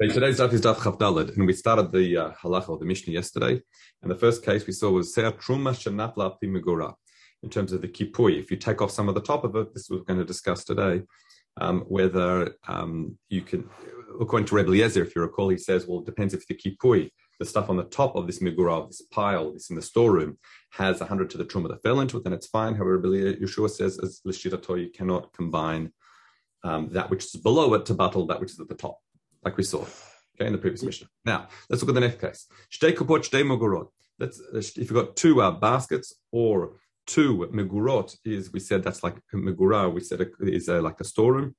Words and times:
Today's 0.00 0.38
daf 0.38 0.52
is 0.52 0.60
daf 0.60 0.76
Chavdalad, 0.76 1.36
and 1.36 1.44
we 1.44 1.52
started 1.52 1.90
the 1.90 2.16
uh, 2.16 2.30
halacha 2.40 2.68
or 2.68 2.78
the 2.78 2.84
Mishnah 2.84 3.12
yesterday. 3.12 3.60
And 4.00 4.08
the 4.08 4.14
first 4.14 4.44
case 4.44 4.64
we 4.64 4.72
saw 4.72 4.92
was 4.92 5.12
Seah 5.12 5.32
Truma 5.32 5.74
Shenafla 5.74 6.36
Megura, 6.44 6.94
in 7.42 7.50
terms 7.50 7.72
of 7.72 7.82
the 7.82 7.88
kipui. 7.88 8.38
If 8.38 8.48
you 8.52 8.58
take 8.58 8.80
off 8.80 8.92
some 8.92 9.08
of 9.08 9.16
the 9.16 9.20
top 9.20 9.42
of 9.42 9.56
it, 9.56 9.74
this 9.74 9.90
we're 9.90 9.98
going 10.04 10.20
to 10.20 10.24
discuss 10.24 10.62
today, 10.62 11.02
um, 11.60 11.80
whether 11.88 12.54
um, 12.68 13.18
you 13.28 13.42
can, 13.42 13.68
according 14.20 14.46
to 14.46 14.54
Rebbe 14.54 14.68
Eliezer, 14.68 15.02
if 15.02 15.16
you 15.16 15.22
recall, 15.22 15.48
he 15.48 15.58
says, 15.58 15.88
well, 15.88 15.98
it 15.98 16.06
depends 16.06 16.32
if 16.32 16.46
the 16.46 16.54
kipui, 16.54 17.10
the 17.40 17.44
stuff 17.44 17.68
on 17.68 17.76
the 17.76 17.82
top 17.82 18.14
of 18.14 18.28
this 18.28 18.38
megura, 18.38 18.86
this 18.86 19.02
pile, 19.10 19.52
this 19.52 19.68
in 19.68 19.74
the 19.74 19.82
storeroom, 19.82 20.38
has 20.74 21.00
a 21.00 21.06
hundred 21.06 21.28
to 21.30 21.38
the 21.38 21.44
truma 21.44 21.66
that 21.70 21.82
fell 21.82 21.98
into 21.98 22.18
it, 22.18 22.22
then 22.22 22.32
it's 22.32 22.46
fine. 22.46 22.76
However, 22.76 23.00
Yeshua 23.00 23.68
says, 23.68 23.98
as 23.98 24.20
Lishirato, 24.24 24.80
you 24.80 24.92
cannot 24.92 25.32
combine 25.32 25.92
um, 26.62 26.88
that 26.90 27.10
which 27.10 27.24
is 27.24 27.32
below 27.40 27.74
it 27.74 27.84
to 27.86 27.94
battle 27.94 28.28
that 28.28 28.40
which 28.40 28.52
is 28.52 28.60
at 28.60 28.68
the 28.68 28.76
top 28.76 29.00
like 29.48 29.56
we 29.56 29.64
saw 29.64 29.82
okay, 30.34 30.46
in 30.46 30.52
the 30.52 30.58
previous 30.58 30.82
Mishnah. 30.82 31.08
Now, 31.24 31.48
let's 31.68 31.82
look 31.82 31.90
at 31.90 31.94
the 31.94 32.06
next 32.06 32.20
case. 32.20 32.46
Shtei 32.70 32.92
kupot, 32.94 33.22
shtei 33.28 33.42
megurot. 33.50 33.88
Let's, 34.18 34.40
if 34.76 34.90
you've 34.90 35.00
got 35.02 35.16
two 35.16 35.40
uh, 35.40 35.52
baskets 35.52 36.14
or 36.32 36.54
two 37.06 37.48
megurot, 37.52 38.16
is 38.24 38.52
we 38.52 38.60
said 38.60 38.82
that's 38.82 39.02
like 39.02 39.16
megura, 39.34 39.92
we 39.92 40.00
said 40.00 40.20
is 40.40 40.68
uh, 40.68 40.82
like 40.82 41.00
a 41.00 41.04
storeroom. 41.04 41.54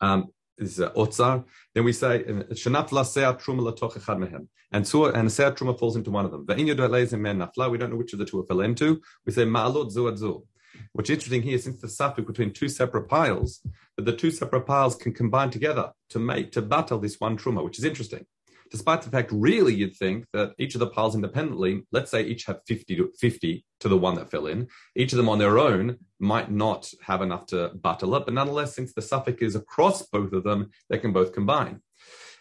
Um, 0.00 0.28
is 0.58 0.80
uh, 0.80 0.90
otzar. 0.92 1.44
Then 1.74 1.84
we 1.84 1.92
say 1.92 2.22
shenaf 2.62 2.90
lasea 2.90 3.40
truma 3.42 3.62
latoch 3.66 3.94
echad 3.98 4.18
mehem, 4.22 4.48
and 4.72 4.86
so 4.86 5.06
and 5.06 5.28
seah 5.28 5.56
truma 5.56 5.78
falls 5.78 5.96
into 5.96 6.10
one 6.10 6.26
of 6.26 6.32
them. 6.32 6.46
Ve'in 6.46 7.20
men 7.20 7.38
nafla. 7.38 7.70
We 7.70 7.78
don't 7.78 7.90
know 7.90 7.96
which 7.96 8.12
of 8.12 8.18
the 8.18 8.26
two 8.26 8.40
it 8.40 8.48
fell 8.48 8.60
into. 8.60 9.00
We 9.24 9.32
say 9.32 9.44
ma'alot 9.44 9.90
zu 9.90 10.14
zu. 10.16 10.44
What's 10.92 11.10
interesting 11.10 11.42
here, 11.42 11.58
since 11.58 11.80
the 11.80 11.88
suffix 11.88 12.26
between 12.26 12.52
two 12.52 12.68
separate 12.68 13.08
piles, 13.08 13.60
that 13.96 14.04
the 14.04 14.16
two 14.16 14.30
separate 14.30 14.66
piles 14.66 14.96
can 14.96 15.12
combine 15.12 15.50
together 15.50 15.92
to 16.10 16.18
make, 16.18 16.52
to 16.52 16.62
battle 16.62 16.98
this 16.98 17.20
one 17.20 17.36
truma, 17.36 17.64
which 17.64 17.78
is 17.78 17.84
interesting. 17.84 18.26
Despite 18.70 19.02
the 19.02 19.10
fact, 19.10 19.30
really, 19.32 19.74
you'd 19.74 19.96
think 19.96 20.26
that 20.32 20.52
each 20.56 20.74
of 20.74 20.78
the 20.78 20.86
piles 20.86 21.16
independently, 21.16 21.82
let's 21.90 22.10
say 22.10 22.22
each 22.22 22.44
have 22.44 22.60
50 22.68 22.96
to, 22.96 23.12
50 23.18 23.64
to 23.80 23.88
the 23.88 23.96
one 23.96 24.14
that 24.14 24.30
fell 24.30 24.46
in, 24.46 24.68
each 24.94 25.12
of 25.12 25.16
them 25.16 25.28
on 25.28 25.38
their 25.38 25.58
own 25.58 25.98
might 26.20 26.52
not 26.52 26.92
have 27.02 27.20
enough 27.20 27.46
to 27.46 27.70
battle 27.74 28.14
it, 28.14 28.24
but 28.24 28.34
nonetheless, 28.34 28.74
since 28.74 28.92
the 28.92 29.02
suffix 29.02 29.42
is 29.42 29.56
across 29.56 30.02
both 30.02 30.32
of 30.32 30.44
them, 30.44 30.70
they 30.88 30.98
can 30.98 31.12
both 31.12 31.32
combine. 31.32 31.80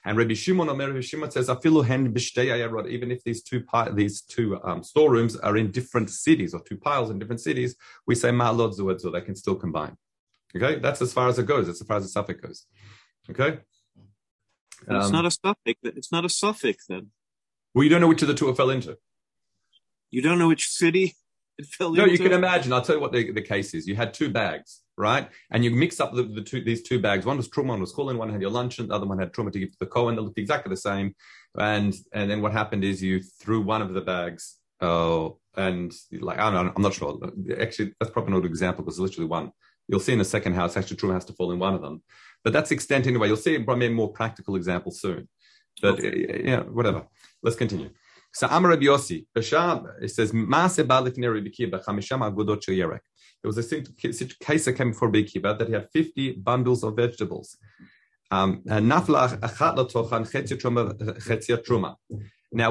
And 0.05 0.17
Rabbi 0.17 0.33
Shimon, 0.33 0.69
Omer 0.69 0.88
Rabbi 0.88 1.02
Shimon 1.02 1.31
says, 1.31 1.50
"Afilu 1.50 1.86
hen 1.86 2.14
Even 2.89 3.11
if 3.11 3.23
these 3.23 3.44
two 3.44 3.64
these 3.94 4.22
two 4.22 4.59
um, 4.64 4.83
storerooms 4.83 5.36
are 5.38 5.58
in 5.58 5.72
different 5.72 6.09
cities 6.09 6.53
or 6.53 6.61
two 6.61 6.78
piles 6.78 7.09
in 7.09 7.19
different 7.19 7.42
cities, 7.42 7.75
we 8.08 8.16
say 8.16 8.30
ma'alot 8.30 8.77
zuad 8.77 9.11
They 9.11 9.22
can 9.22 9.36
still 9.36 9.55
combine. 9.55 9.97
Okay, 10.55 10.80
that's 10.80 11.02
as 11.02 11.14
far 11.14 11.27
as 11.27 11.38
it 11.38 11.45
goes. 11.45 11.67
That's 11.67 11.81
as 11.81 11.88
far 11.88 11.97
as 11.97 12.03
the 12.03 12.09
suffix 12.09 12.39
goes. 12.42 12.66
Okay. 13.30 13.59
Um, 14.88 15.02
it's 15.02 15.11
not 15.11 15.25
a 15.25 15.31
suffix. 15.31 15.80
It's 15.83 16.11
not 16.11 16.25
a 16.25 16.30
suffix 16.30 16.86
then. 16.88 17.08
Well, 17.73 17.83
you 17.83 17.89
don't 17.89 18.02
know 18.02 18.08
which 18.08 18.22
of 18.22 18.27
the 18.30 18.33
two 18.33 18.50
it 18.50 18.58
fell 18.58 18.70
into. 18.70 18.97
You 20.09 20.22
don't 20.22 20.39
know 20.39 20.47
which 20.47 20.67
city 20.70 21.16
no, 21.80 21.88
into. 21.94 22.12
You 22.12 22.18
can 22.18 22.34
imagine. 22.34 22.74
I'll 22.74 22.82
tell 22.82 22.96
you 22.96 23.02
what 23.02 23.12
the, 23.12 23.32
the 23.32 23.42
case 23.42 23.74
is. 23.74 23.88
You 23.88 23.96
had 23.96 24.14
two 24.14 24.30
bags 24.30 24.82
right? 25.00 25.30
And 25.50 25.64
you 25.64 25.72
mix 25.72 26.00
up 26.02 26.14
the, 26.14 26.24
the 26.24 26.42
two, 26.42 26.62
these 26.62 26.84
two 26.84 27.00
bags. 27.00 27.26
One 27.26 27.38
was 27.38 27.48
truma, 27.48 27.70
one 27.70 27.80
was 27.80 27.94
chulin. 27.94 28.18
One 28.18 28.30
had 28.30 28.42
your 28.42 28.52
luncheon, 28.52 28.90
the 28.90 28.96
other 28.96 29.08
one 29.08 29.18
had 29.18 29.32
truma 29.32 29.52
to 29.54 29.60
give 29.60 29.72
to 29.72 29.80
the 29.80 29.86
kohen. 29.86 30.16
They 30.16 30.22
looked 30.22 30.38
exactly 30.38 30.70
the 30.70 30.78
same. 30.78 31.16
And 31.58 31.96
and 32.14 32.30
then 32.30 32.42
what 32.42 32.52
happened 32.52 32.84
is 32.84 33.02
you 33.02 33.22
threw 33.22 33.62
one 33.62 33.82
of 33.82 33.94
the 33.94 34.02
bags. 34.02 34.58
Uh, 34.82 35.30
and 35.56 35.92
like 36.12 36.38
I 36.38 36.50
I'm 36.50 36.82
not 36.82 36.94
sure. 36.94 37.18
Actually, 37.60 37.94
that's 38.00 38.12
probably 38.12 38.34
not 38.34 38.42
an 38.42 38.46
example 38.46 38.84
because 38.84 39.00
literally 39.00 39.28
one. 39.28 39.52
You'll 39.88 40.00
see 40.02 40.14
in 40.14 40.20
the 40.20 40.26
second 40.26 40.54
house, 40.54 40.78
actually, 40.78 40.98
truma 40.98 41.14
has 41.14 41.26
to 41.26 41.34
fall 41.34 41.52
in 41.52 41.60
one 41.60 41.73
of 41.73 41.82
them. 41.82 42.04
But 42.44 42.54
that's 42.54 42.72
extent 42.72 43.08
anyway. 43.08 43.28
You'll 43.28 43.38
see 43.38 43.58
probably 43.58 43.88
a 43.88 43.92
more 43.92 44.12
practical 44.12 44.56
example 44.56 44.92
soon. 44.92 45.28
But 45.82 45.94
okay. 45.94 46.44
yeah, 46.46 46.62
whatever. 46.62 47.08
Let's 47.42 47.56
continue. 47.56 47.90
So 48.40 48.48
Amar 48.50 48.72
Rabbi 48.72 48.86
Yossi, 48.86 49.26
it 49.36 50.12
says, 50.12 50.32
Maase 50.32 50.88
Balifnei 50.88 51.34
Rabbi 51.34 51.50
Akiva, 51.50 51.84
Chamisham 51.84 52.22
Agudot 52.22 52.64
Shel 52.64 52.73
Yerek. 52.73 53.02
There 53.44 53.50
was 53.50 53.58
a 53.58 53.82
case 53.82 54.64
that 54.64 54.77
came 54.77 54.92
before 54.92 55.11
Bekiba 55.11 55.60
that 55.60 55.67
he 55.67 55.73
had 55.73 55.89
50 55.92 56.36
bundles 56.36 56.86
of 56.86 56.95
vegetables. 56.95 57.58
Um, 58.32 58.61
now, 58.66 59.02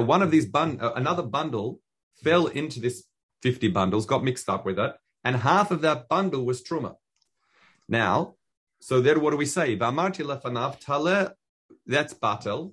one 0.01 0.21
of 0.23 0.31
these 0.31 0.47
bun, 0.47 0.79
uh, 0.81 0.93
another 0.95 1.21
bundle 1.21 1.79
fell 2.23 2.47
into 2.47 2.79
this 2.79 3.03
50 3.43 3.67
bundles, 3.67 4.07
got 4.07 4.23
mixed 4.23 4.49
up 4.49 4.65
with 4.65 4.79
it, 4.79 4.95
and 5.23 5.35
half 5.35 5.69
of 5.69 5.81
that 5.81 6.09
bundle 6.09 6.47
was 6.47 6.63
truma. 6.63 6.95
Now, 7.87 8.33
so 8.79 9.01
there, 9.01 9.19
what 9.19 9.29
do 9.29 9.37
we 9.37 9.45
say? 9.45 9.75
That's 9.75 9.93
batel. 12.15 12.71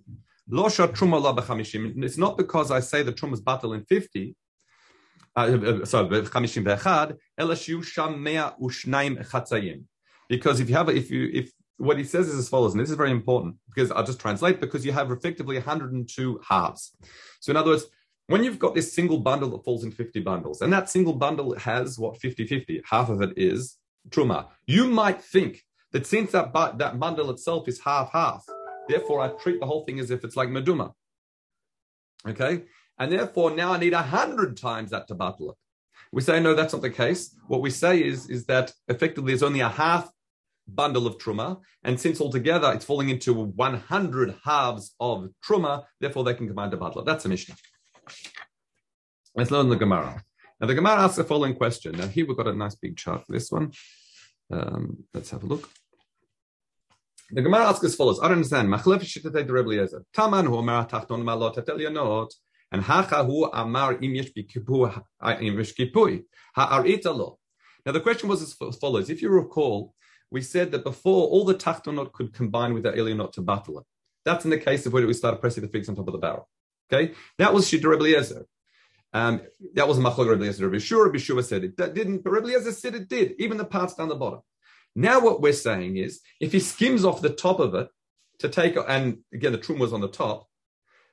It's 0.49 2.19
not 2.19 2.39
because 2.39 2.71
I 2.71 2.81
say 2.81 3.03
the 3.03 3.13
truma 3.13 3.35
is 3.35 3.41
battle 3.41 3.73
in 3.73 3.85
50, 3.85 4.37
uh, 5.37 5.41
uh, 5.41 5.73
uh 5.83 5.85
sorry, 5.85 6.09
51, 6.09 6.79
because 10.29 10.61
if 10.61 10.69
you 10.69 10.75
have, 10.77 10.89
if 10.89 11.11
you, 11.11 11.31
if 11.33 11.51
what 11.79 11.99
he 11.99 12.05
says 12.05 12.29
is 12.29 12.39
as 12.39 12.49
follows, 12.49 12.73
and 12.73 12.81
this 12.81 12.91
is 12.91 12.97
very 12.97 13.11
important 13.11 13.57
because 13.67 13.91
I'll 13.91 14.05
just 14.05 14.21
translate 14.21 14.61
because 14.61 14.87
you 14.87 14.93
have 14.93 15.11
effectively 15.11 15.57
102 15.57 16.41
halves. 16.49 16.97
So, 17.41 17.51
in 17.51 17.57
other 17.57 17.71
words, 17.71 17.87
when 18.29 18.43
you've 18.43 18.59
got 18.59 18.75
this 18.75 18.93
single 18.93 19.19
bundle 19.19 19.51
that 19.51 19.65
falls 19.65 19.85
in 19.85 19.91
50 19.91 20.21
bundles, 20.21 20.63
and 20.63 20.73
that 20.73 20.91
single 20.91 21.13
bundle 21.13 21.57
has 21.59 21.99
what 21.99 22.19
50 22.21 22.47
50, 22.47 22.83
half 22.89 23.09
of 23.09 23.21
it 23.23 23.35
is 23.37 23.77
truma, 24.09 24.47
you 24.67 24.87
might 24.87 25.23
think 25.23 25.63
that 25.93 26.07
since 26.07 26.33
that, 26.33 26.53
bu- 26.53 26.77
that 26.79 26.99
bundle 26.99 27.31
itself 27.31 27.69
is 27.69 27.81
half 27.81 28.11
half, 28.13 28.45
therefore 28.89 29.21
I 29.21 29.29
treat 29.29 29.61
the 29.61 29.67
whole 29.67 29.85
thing 29.85 29.99
as 29.99 30.11
if 30.11 30.25
it's 30.25 30.37
like 30.37 30.49
meduma. 30.49 30.93
Okay? 32.27 32.63
and 32.99 33.13
therefore 33.13 33.51
now 33.51 33.73
I 33.73 33.79
need 33.79 33.93
a 33.93 34.03
hundred 34.03 34.57
times 34.57 34.91
that 34.91 35.09
to 35.09 35.15
battle 35.15 35.51
it. 35.51 35.57
We 36.13 36.23
say 36.23 36.41
no, 36.41 36.55
that's 36.55 36.73
not 36.73 36.83
the 36.83 36.91
case. 36.91 37.35
What 37.47 37.61
we 37.61 37.71
say 37.71 38.03
is 38.03 38.31
is 38.31 38.47
that 38.47 38.73
effectively 38.89 39.33
there's 39.33 39.43
only 39.43 39.61
a 39.61 39.69
half 39.69 40.11
bundle 40.69 41.07
of 41.07 41.19
truma, 41.19 41.61
and 41.85 42.01
since 42.01 42.21
altogether 42.21 42.73
it's 42.73 42.85
falling 42.85 43.09
into 43.09 43.33
100 43.33 44.35
halves 44.45 44.95
of 44.99 45.29
truma, 45.47 45.85
therefore 46.01 46.25
they 46.25 46.35
can 46.35 46.49
command 46.49 46.75
a 46.75 46.77
battle. 46.77 47.05
That's 47.05 47.25
a 47.25 47.29
Mishnah. 47.29 47.57
Let's 49.35 49.51
learn 49.51 49.69
the 49.69 49.77
Gemara. 49.77 50.23
Now 50.61 50.67
the 50.67 50.75
Gemara 50.75 51.03
asks 51.03 51.17
the 51.17 51.25
following 51.25 51.55
question. 51.55 51.93
Now 51.93 52.09
here 52.09 52.27
we've 52.27 52.37
got 52.37 52.49
a 52.49 52.55
nice 52.55 52.75
big 52.75 52.97
chart 52.97 53.27
for 53.27 53.33
this 53.33 53.51
one. 53.51 53.73
Um, 54.51 55.05
let's 55.13 55.31
have 55.31 55.43
a 55.43 55.47
look. 55.47 55.69
The 57.31 57.43
Gemara 57.43 57.67
asks 57.67 57.85
as 57.85 57.97
follows. 57.97 58.21
I 58.21 58.29
don't 58.29 58.45
understand. 58.45 58.71
Taman 58.71 60.47
hu 60.47 60.63
tachton 60.63 61.23
malot 61.25 62.31
and 62.73 62.83
hachahu 62.83 63.51
amar 63.53 63.95
im 63.95 64.15
yesh 64.15 64.33
kipui 64.33 66.25
ha'arita 66.55 67.13
lo. 67.13 67.39
Now 67.85 67.93
the 67.93 68.01
question 68.01 68.29
was 68.29 68.43
as 68.43 68.77
follows: 68.77 69.11
If 69.11 69.23
you 69.23 69.31
recall, 69.31 69.95
we 70.31 70.43
said 70.43 70.71
that 70.73 70.85
before 70.85 71.29
all 71.29 71.45
the 71.45 71.55
tachtonot 71.55 72.13
could 72.13 72.33
combine 72.33 72.75
with 72.75 72.85
the 72.85 72.93
elionot 72.93 73.33
to 73.33 73.43
battle 73.43 73.81
it. 73.81 73.85
That's 74.25 74.45
in 74.45 74.51
the 74.51 74.59
case 74.59 74.87
of 74.87 74.93
where 74.93 75.07
we 75.07 75.13
started 75.13 75.41
pressing 75.41 75.63
the 75.63 75.69
figs 75.69 75.89
on 75.89 75.97
top 75.97 76.09
of 76.09 76.13
the 76.13 76.19
barrel. 76.19 76.49
Okay, 76.93 77.15
that 77.39 77.53
was 77.53 77.69
Shita 77.69 77.85
Rebbe 77.85 78.05
Eliezer. 78.05 78.47
Um, 79.13 79.41
that 79.75 79.89
was 79.89 79.99
Machlok 79.99 80.29
Rebbe 80.31 80.43
Eliezer. 80.43 80.69
Rebbe 80.69 80.81
Shua, 80.81 81.05
Rebbe 81.07 81.19
Shua 81.19 81.43
said 81.43 81.65
it 81.65 81.77
that 81.77 81.95
didn't, 81.95 82.23
but 82.23 82.31
Rebbe 82.31 82.47
Eliezer 82.47 82.73
said 82.73 82.95
it 82.95 83.09
did, 83.09 83.35
even 83.39 83.57
the 83.57 83.65
parts 83.65 83.95
down 83.95 84.09
the 84.09 84.15
bottom. 84.15 84.41
Now 84.99 85.21
what 85.21 85.43
we're 85.43 85.53
saying 85.53 85.99
is, 85.99 86.21
if 86.41 86.53
he 86.53 86.59
skims 86.59 87.05
off 87.05 87.21
the 87.21 87.29
top 87.29 87.61
of 87.61 87.75
it 87.75 87.89
to 88.39 88.49
take, 88.49 88.77
and 88.89 89.19
again 89.33 89.53
the 89.53 89.59
trum 89.59 89.79
was 89.79 89.93
on 89.93 90.01
the 90.01 90.09
top, 90.09 90.49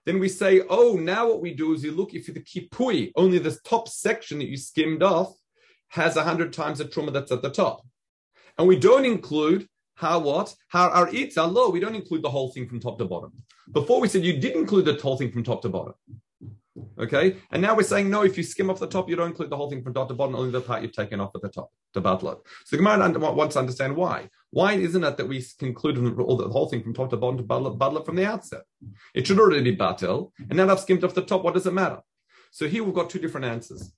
then 0.05 0.19
we 0.19 0.29
say, 0.29 0.61
oh, 0.69 0.95
now 0.95 1.27
what 1.27 1.41
we 1.41 1.53
do 1.53 1.73
is 1.73 1.83
you 1.83 1.91
look 1.91 2.13
if 2.13 2.25
the 2.25 2.39
kipui, 2.39 3.11
only 3.17 3.39
the 3.39 3.57
top 3.65 3.89
section 3.89 4.39
that 4.39 4.47
you 4.47 4.55
skimmed 4.55 5.03
off, 5.03 5.35
has 5.89 6.15
a 6.15 6.23
hundred 6.23 6.53
times 6.53 6.79
the 6.79 6.85
truma 6.85 7.11
that's 7.11 7.31
at 7.31 7.41
the 7.41 7.49
top. 7.49 7.85
And 8.57 8.67
we 8.67 8.77
don't 8.77 9.05
include 9.05 9.67
how 9.95 10.19
what? 10.19 10.55
How 10.69 10.89
our 10.89 11.09
are 11.09 11.47
low. 11.47 11.69
We 11.69 11.79
don't 11.81 11.95
include 11.95 12.23
the 12.23 12.29
whole 12.29 12.51
thing 12.51 12.67
from 12.67 12.79
top 12.79 12.97
to 12.99 13.05
bottom. 13.05 13.33
Before 13.71 13.99
we 13.99 14.07
said 14.07 14.23
you 14.23 14.39
did 14.39 14.55
include 14.55 14.85
the 14.85 14.95
whole 14.95 15.17
thing 15.17 15.31
from 15.31 15.43
top 15.43 15.61
to 15.63 15.69
bottom. 15.69 15.93
Okay, 16.97 17.37
and 17.51 17.61
now 17.61 17.75
we're 17.75 17.83
saying 17.83 18.09
no. 18.09 18.23
If 18.23 18.35
you 18.35 18.43
skim 18.43 18.69
off 18.71 18.79
the 18.79 18.87
top, 18.87 19.07
you 19.07 19.15
don't 19.15 19.27
include 19.27 19.51
the 19.51 19.57
whole 19.57 19.69
thing 19.69 19.83
from 19.83 19.93
top 19.93 20.07
to 20.07 20.15
bottom, 20.15 20.35
only 20.35 20.49
the 20.49 20.61
part 20.61 20.81
you've 20.81 20.91
taken 20.91 21.19
off 21.19 21.35
at 21.35 21.43
the 21.43 21.49
top 21.49 21.71
to 21.93 22.01
battle. 22.01 22.43
So 22.65 22.75
the 22.75 22.83
Gemara 22.83 23.33
wants 23.33 23.53
to 23.53 23.59
understand 23.59 23.95
why. 23.95 24.29
Why 24.49 24.73
isn't 24.73 25.03
it 25.03 25.17
that 25.17 25.27
we 25.27 25.45
conclude 25.59 26.19
all 26.19 26.35
the 26.35 26.49
whole 26.49 26.67
thing 26.67 26.81
from 26.81 26.95
top 26.95 27.11
to 27.11 27.17
bottom 27.17 27.37
to 27.37 27.43
battle 27.43 28.03
from 28.03 28.15
the 28.15 28.25
outset? 28.25 28.61
It 29.13 29.27
should 29.27 29.39
already 29.39 29.63
be 29.63 29.75
battle, 29.75 30.33
and 30.39 30.57
now 30.57 30.67
I've 30.67 30.79
skimmed 30.79 31.03
off 31.03 31.13
the 31.13 31.21
top. 31.21 31.43
What 31.43 31.53
does 31.53 31.67
it 31.67 31.73
matter? 31.73 31.99
So 32.51 32.67
here 32.67 32.83
we've 32.83 32.95
got 32.95 33.11
two 33.11 33.19
different 33.19 33.45
answers. 33.45 33.93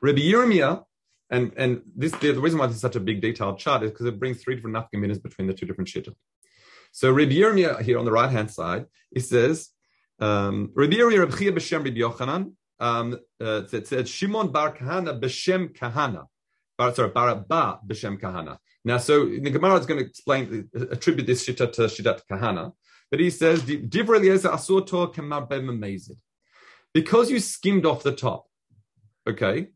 Rabbi 0.00 0.20
Yirmiyah, 0.20 0.82
and 1.30 1.52
and 1.56 1.82
this 1.94 2.12
the, 2.12 2.32
reason 2.40 2.58
why 2.58 2.66
this 2.66 2.76
is 2.76 2.82
such 2.82 2.96
a 2.96 3.00
big 3.00 3.20
detailed 3.20 3.60
chart 3.60 3.84
is 3.84 3.92
because 3.92 4.06
it 4.06 4.18
brings 4.18 4.42
three 4.42 4.56
different 4.56 4.76
nafkaminas 4.76 5.22
between 5.22 5.46
the 5.46 5.54
two 5.54 5.66
different 5.66 5.88
shittas. 5.88 6.16
So 6.90 7.12
Rabbi 7.12 7.32
Yirmiyah 7.32 7.82
here 7.82 7.98
on 7.98 8.04
the 8.04 8.12
right 8.12 8.30
hand 8.30 8.50
side, 8.50 8.86
he 9.12 9.20
says 9.20 9.70
um, 10.20 10.70
Rabbi 10.74 10.96
Yeri 10.96 11.18
B'Shem 11.18 11.84
Rabbi 11.84 11.98
Yochanan. 11.98 12.52
Um, 12.80 13.18
uh, 13.40 13.62
it 13.72 13.86
said 13.88 14.08
Shimon 14.08 14.52
Bar 14.52 14.76
Kahana 14.76 15.20
B'Shem 15.20 15.76
Kahana. 15.76 16.26
sorry, 16.94 17.10
Barabba 17.10 17.80
b'shem 17.86 18.20
kahana. 18.20 18.58
Now, 18.84 18.98
so 18.98 19.26
the 19.26 19.50
Gemara 19.50 19.76
is 19.78 19.86
going 19.86 20.00
to 20.00 20.06
explain, 20.06 20.68
attribute 20.74 21.26
this 21.26 21.46
shita 21.46 21.72
to 21.72 21.82
shitat 21.82 22.20
kahana, 22.30 22.72
but 23.10 23.20
he 23.20 23.30
says, 23.30 23.62
Because 26.94 27.30
you 27.30 27.40
skimmed 27.40 27.86
off 27.86 28.02
the 28.02 28.12
top, 28.12 28.46
okay, 29.28 29.68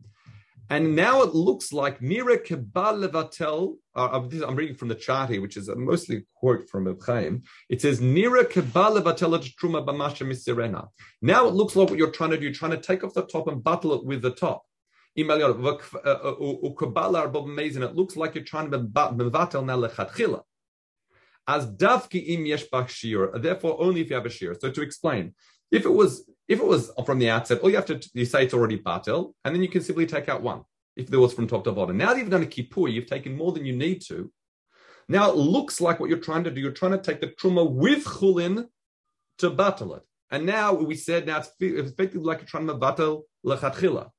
and 0.70 0.96
now 0.96 1.22
it 1.22 1.34
looks 1.34 1.72
like 1.72 2.00
Nira 2.00 2.38
Kebal 2.44 3.06
Levatel. 3.06 3.76
Uh, 3.94 4.28
I'm 4.46 4.56
reading 4.56 4.76
from 4.76 4.88
the 4.88 4.94
chart 4.94 5.30
here, 5.30 5.42
which 5.42 5.56
is 5.56 5.68
mostly 5.74 6.16
a 6.16 6.20
quote 6.34 6.68
from 6.68 6.86
Reb. 6.86 7.42
It 7.68 7.82
says 7.82 8.00
Nira 8.00 8.44
Kebal 8.44 9.00
Levatel 9.02 9.38
Truma 9.60 9.84
Bamasha 9.84 10.26
Misirena. 10.26 10.88
Now 11.20 11.46
it 11.48 11.54
looks 11.54 11.76
like 11.76 11.90
what 11.90 11.98
you're 11.98 12.10
trying 12.10 12.30
to 12.30 12.36
do. 12.36 12.44
You're 12.44 12.54
trying 12.54 12.70
to 12.72 12.80
take 12.80 13.04
off 13.04 13.14
the 13.14 13.26
top 13.26 13.48
and 13.48 13.62
battle 13.62 13.94
it 13.94 14.04
with 14.04 14.22
the 14.22 14.30
top. 14.30 14.62
Uh, 15.18 15.22
uh, 15.22 16.34
it 16.38 17.94
looks 17.94 18.16
like 18.16 18.34
you're 18.34 18.44
trying 18.44 18.70
to 18.70 18.78
mevatel 18.78 19.64
now 19.64 19.76
lechatchila. 19.76 20.40
As 21.46 21.66
davki 21.66 22.28
im 22.28 22.46
yesh 22.46 22.64
therefore 22.70 23.76
only 23.82 24.00
if 24.00 24.08
you 24.08 24.16
have 24.16 24.24
a 24.24 24.30
shear. 24.30 24.56
So 24.58 24.70
to 24.70 24.80
explain, 24.80 25.34
if 25.70 25.84
it 25.84 25.92
was 25.92 26.24
if 26.48 26.60
it 26.60 26.66
was 26.66 26.90
from 27.06 27.18
the 27.18 27.30
outset, 27.30 27.60
all 27.60 27.70
you 27.70 27.76
have 27.76 27.86
to 27.86 28.00
you 28.14 28.24
say 28.24 28.44
it's 28.44 28.54
already 28.54 28.78
batel, 28.78 29.32
and 29.44 29.54
then 29.54 29.62
you 29.62 29.68
can 29.68 29.82
simply 29.82 30.06
take 30.06 30.28
out 30.28 30.42
one. 30.42 30.62
If 30.94 31.08
there 31.08 31.20
was 31.20 31.32
from 31.32 31.46
top 31.46 31.64
to 31.64 31.72
bottom. 31.72 31.96
Now 31.96 32.12
that 32.12 32.18
you've 32.18 32.28
done 32.30 32.42
a 32.42 32.46
kippur, 32.46 32.88
you've 32.88 33.06
taken 33.06 33.34
more 33.34 33.52
than 33.52 33.64
you 33.64 33.74
need 33.74 34.02
to. 34.08 34.30
Now 35.08 35.30
it 35.30 35.36
looks 35.36 35.80
like 35.80 35.98
what 35.98 36.10
you're 36.10 36.18
trying 36.18 36.44
to 36.44 36.50
do. 36.50 36.60
You're 36.60 36.72
trying 36.72 36.92
to 36.92 36.98
take 36.98 37.20
the 37.20 37.28
truma 37.28 37.68
with 37.68 38.04
chulin 38.04 38.66
to 39.38 39.50
battle 39.50 39.94
it. 39.94 40.02
And 40.30 40.44
now 40.44 40.74
we 40.74 40.94
said 40.94 41.26
now 41.26 41.38
it's 41.38 41.50
effectively 41.60 42.26
like 42.26 42.38
you're 42.40 42.46
trying 42.46 42.66
to 42.66 42.74
battle 42.74 43.24
lechatchila, 43.44 44.10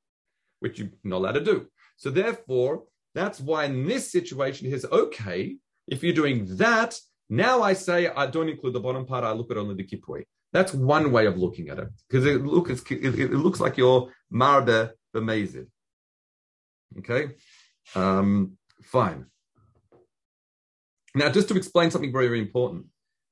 which 0.60 0.80
you're 0.80 0.90
not 1.04 1.18
allowed 1.18 1.34
to 1.34 1.44
do. 1.44 1.68
So 1.98 2.10
therefore, 2.10 2.84
that's 3.16 3.40
why 3.40 3.66
in 3.66 3.86
this 3.86 4.12
situation, 4.12 4.70
he's 4.70 4.86
okay. 4.86 5.58
If 5.88 6.04
you're 6.04 6.14
doing 6.14 6.58
that, 6.58 7.00
now 7.30 7.62
I 7.62 7.74
say 7.74 8.08
I 8.08 8.28
don't 8.28 8.50
include 8.50 8.74
the 8.74 8.80
bottom 8.80 9.06
part. 9.06 9.24
I 9.24 9.32
look 9.32 9.52
at 9.52 9.58
only 9.58 9.76
the 9.76 9.84
kippur. 9.84 10.24
That's 10.54 10.72
one 10.74 11.12
way 11.12 11.26
of 11.26 11.38
looking 11.38 11.70
at 11.70 11.80
it 11.80 11.90
because 12.08 12.26
it, 12.26 12.46
look, 12.46 12.70
it, 12.70 12.80
it, 12.92 13.32
looks 13.34 13.60
like 13.60 13.76
you're 13.76 14.14
marbe 14.32 14.92
b'mezid. 15.14 15.68
Okay, 17.00 17.32
um, 17.96 18.56
fine. 18.84 19.26
Now, 21.16 21.30
just 21.30 21.48
to 21.50 21.56
explain 21.56 21.90
something 21.90 22.12
very, 22.12 22.28
very 22.28 22.40
important 22.40 22.86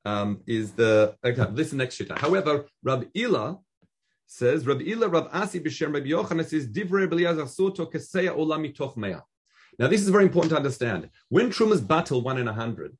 um, 0.03 0.41
is 0.47 0.71
the 0.71 1.15
okay. 1.23 1.45
Listen 1.51 1.77
next 1.77 1.99
shita. 1.99 2.17
However, 2.17 2.65
Rab 2.83 3.07
Ila 3.15 3.59
says 4.25 4.65
Rab 4.65 4.81
Ila 4.81 5.07
Rab 5.07 5.29
Asi 5.31 5.59
b'shem 5.59 5.93
Rab 5.93 6.05
Yochanan 6.05 6.45
says 6.45 6.67
Divrei 6.67 7.07
B'liazar 7.07 7.47
Soto 7.47 7.85
Keseya 7.85 8.35
Olami 8.35 8.75
Toch 8.75 8.97
Now, 8.97 9.21
this 9.87 10.01
is 10.01 10.09
very 10.09 10.23
important 10.23 10.51
to 10.51 10.57
understand. 10.57 11.09
When 11.29 11.51
Truma's 11.51 11.81
battle 11.81 12.21
one 12.21 12.39
in 12.39 12.47
a 12.47 12.53
hundred, 12.53 12.97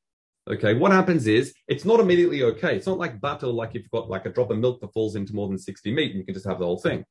Okay, 0.50 0.74
what 0.74 0.92
happens 0.92 1.28
is 1.28 1.54
it's 1.68 1.86
not 1.86 2.00
immediately 2.00 2.42
okay. 2.44 2.76
It's 2.76 2.88
not 2.88 2.98
like 2.98 3.22
butter, 3.22 3.48
like 3.48 3.70
if 3.76 3.84
you've 3.84 3.92
got 3.92 4.10
like 4.10 4.26
a 4.26 4.30
drop 4.30 4.50
of 4.50 4.58
milk 4.58 4.82
that 4.82 4.92
falls 4.92 5.16
into 5.16 5.36
more 5.36 5.48
than 5.48 5.58
60 5.58 5.92
meat 5.94 6.12
and 6.12 6.20
you 6.20 6.26
can 6.26 6.34
just 6.34 6.48
have 6.48 6.60
the 6.60 6.66
whole 6.66 6.80
thing. 6.80 7.06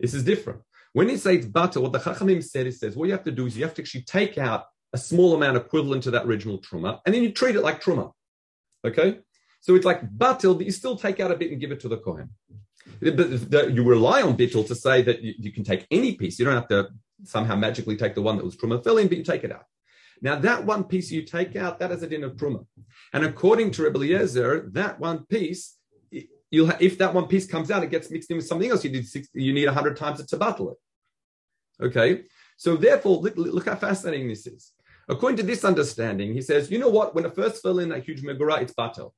This 0.00 0.14
is 0.14 0.24
different. 0.24 0.60
When 0.92 1.08
you 1.08 1.16
say 1.16 1.36
it's 1.36 1.46
butter, 1.46 1.80
what 1.80 1.92
the 1.92 2.00
Chachamim 2.00 2.42
said 2.42 2.66
is 2.66 2.80
says 2.80 2.96
what 2.96 3.06
you 3.06 3.12
have 3.12 3.24
to 3.24 3.30
do 3.30 3.46
is 3.46 3.56
you 3.56 3.64
have 3.64 3.74
to 3.74 3.82
actually 3.82 4.02
take 4.02 4.36
out 4.36 4.64
a 4.92 4.98
small 4.98 5.34
amount 5.34 5.56
equivalent 5.56 6.02
to 6.02 6.10
that 6.10 6.26
original 6.26 6.58
truma, 6.58 7.00
and 7.06 7.14
then 7.14 7.22
you 7.22 7.32
treat 7.32 7.56
it 7.56 7.62
like 7.62 7.82
truma. 7.82 8.12
Okay? 8.84 9.20
So 9.60 9.74
it's 9.74 9.86
like 9.86 10.02
batil, 10.10 10.56
but 10.56 10.66
you 10.66 10.72
still 10.72 10.96
take 10.96 11.20
out 11.20 11.30
a 11.30 11.36
bit 11.36 11.52
and 11.52 11.60
give 11.60 11.70
it 11.72 11.80
to 11.80 11.88
the 11.88 11.96
Kohen. 11.96 12.30
But 13.00 13.72
you 13.72 13.84
rely 13.84 14.22
on 14.22 14.36
bittul 14.36 14.66
to 14.66 14.74
say 14.74 15.02
that 15.02 15.22
you, 15.22 15.34
you, 15.38 15.52
can 15.52 15.62
take 15.62 15.86
any 15.90 16.16
piece. 16.16 16.38
You 16.38 16.44
don't 16.44 16.54
have 16.54 16.68
to 16.68 16.88
somehow 17.22 17.54
magically 17.54 17.96
take 17.96 18.16
the 18.16 18.22
one 18.22 18.36
that 18.36 18.44
was 18.44 18.56
truma 18.56 18.82
filling, 18.82 19.06
but 19.06 19.18
you 19.18 19.24
take 19.24 19.44
it 19.44 19.52
out. 19.52 19.66
Now, 20.22 20.36
that 20.36 20.64
one 20.64 20.84
piece 20.84 21.10
you 21.10 21.22
take 21.22 21.56
out, 21.56 21.80
that 21.80 21.90
is 21.90 22.04
a 22.04 22.06
din 22.06 22.22
of 22.22 22.36
truma. 22.36 22.64
And 23.12 23.24
according 23.24 23.72
to 23.72 23.82
Rebbe 23.82 23.98
Eliezer, 23.98 24.70
that 24.72 25.00
one 25.00 25.26
piece, 25.26 25.76
ha- 26.14 26.76
if 26.80 26.96
that 26.98 27.12
one 27.12 27.26
piece 27.26 27.46
comes 27.46 27.72
out, 27.72 27.82
it 27.82 27.90
gets 27.90 28.08
mixed 28.08 28.30
in 28.30 28.36
with 28.36 28.46
something 28.46 28.70
else. 28.70 28.84
You 28.84 28.92
need 28.92 29.08
six, 29.08 29.28
you 29.34 29.52
need 29.52 29.68
hundred 29.68 29.96
times 29.96 30.24
to 30.24 30.36
battle 30.36 30.70
it. 30.70 31.84
Okay, 31.84 32.22
so 32.56 32.76
therefore, 32.76 33.16
look, 33.16 33.36
look, 33.36 33.66
how 33.66 33.74
fascinating 33.74 34.28
this 34.28 34.46
is. 34.46 34.72
According 35.08 35.38
to 35.38 35.42
this 35.42 35.64
understanding, 35.64 36.32
he 36.32 36.40
says, 36.40 36.70
you 36.70 36.78
know 36.78 36.88
what? 36.88 37.16
When 37.16 37.26
it 37.26 37.34
first 37.34 37.60
fell 37.60 37.80
in 37.80 37.90
a 37.90 37.98
huge 37.98 38.22
megorah, 38.22 38.62
it's 38.62 38.74
battle. 38.74 39.12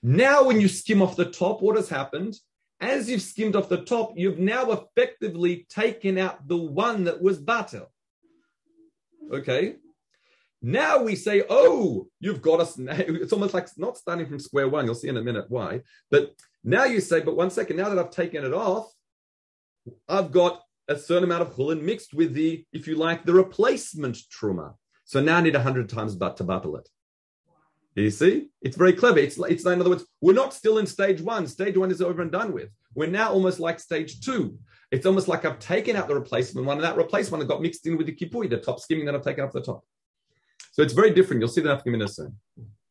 Now, 0.00 0.44
when 0.44 0.60
you 0.60 0.68
skim 0.68 1.02
off 1.02 1.16
the 1.16 1.24
top, 1.24 1.60
what 1.60 1.74
has 1.74 1.88
happened? 1.88 2.36
As 2.80 3.10
you've 3.10 3.22
skimmed 3.22 3.56
off 3.56 3.68
the 3.68 3.82
top, 3.82 4.12
you've 4.14 4.38
now 4.38 4.70
effectively 4.70 5.66
taken 5.68 6.16
out 6.16 6.46
the 6.46 6.56
one 6.56 7.04
that 7.04 7.20
was 7.20 7.38
battle. 7.38 7.90
Okay, 9.32 9.74
now 10.60 11.02
we 11.02 11.14
say, 11.14 11.44
oh, 11.48 12.08
you've 12.20 12.42
got 12.42 12.60
us. 12.60 12.78
It's 12.88 13.32
almost 13.32 13.54
like 13.54 13.68
not 13.76 13.96
starting 13.96 14.26
from 14.26 14.38
square 14.38 14.68
one. 14.68 14.84
You'll 14.84 14.94
see 14.94 15.08
in 15.08 15.16
a 15.16 15.22
minute 15.22 15.46
why. 15.48 15.82
But 16.10 16.34
now 16.64 16.84
you 16.84 17.00
say, 17.00 17.20
but 17.20 17.36
one 17.36 17.50
second, 17.50 17.76
now 17.76 17.88
that 17.88 17.98
I've 17.98 18.10
taken 18.10 18.44
it 18.44 18.52
off, 18.52 18.92
I've 20.08 20.32
got 20.32 20.62
a 20.88 20.98
certain 20.98 21.24
amount 21.24 21.42
of 21.42 21.54
chulin 21.54 21.82
mixed 21.82 22.14
with 22.14 22.34
the, 22.34 22.64
if 22.72 22.86
you 22.86 22.96
like, 22.96 23.24
the 23.24 23.34
replacement 23.34 24.16
truma. 24.16 24.74
So 25.04 25.20
now 25.20 25.36
I 25.36 25.40
need 25.42 25.54
100 25.54 25.88
times 25.88 26.16
but 26.16 26.36
to 26.38 26.44
battle 26.44 26.76
it. 26.76 26.88
You 27.94 28.10
see? 28.10 28.48
It's 28.62 28.76
very 28.76 28.92
clever. 28.92 29.18
It's, 29.18 29.38
it's 29.38 29.64
in 29.64 29.80
other 29.80 29.90
words, 29.90 30.04
we're 30.20 30.32
not 30.32 30.54
still 30.54 30.78
in 30.78 30.86
stage 30.86 31.20
one. 31.20 31.46
Stage 31.46 31.76
one 31.76 31.90
is 31.90 32.00
over 32.00 32.22
and 32.22 32.30
done 32.30 32.52
with. 32.52 32.70
We're 32.94 33.08
now 33.08 33.30
almost 33.30 33.60
like 33.60 33.80
stage 33.80 34.20
two. 34.20 34.58
It's 34.90 35.06
almost 35.06 35.28
like 35.28 35.44
I've 35.44 35.58
taken 35.58 35.96
out 35.96 36.08
the 36.08 36.14
replacement 36.14 36.66
one, 36.66 36.78
and 36.78 36.84
that 36.84 36.96
replacement 36.96 37.40
one 37.40 37.48
got 37.48 37.60
mixed 37.60 37.86
in 37.86 37.96
with 37.96 38.06
the 38.06 38.14
kipui, 38.14 38.48
the 38.48 38.56
top 38.58 38.80
skimming 38.80 39.04
that 39.06 39.14
I've 39.14 39.24
taken 39.24 39.44
off 39.44 39.52
the 39.52 39.60
top. 39.60 39.84
So 40.72 40.82
it's 40.82 40.92
very 40.92 41.10
different. 41.10 41.40
You'll 41.40 41.48
see 41.48 41.60
the 41.60 41.70
nafkamina 41.70 42.08
soon. 42.08 42.36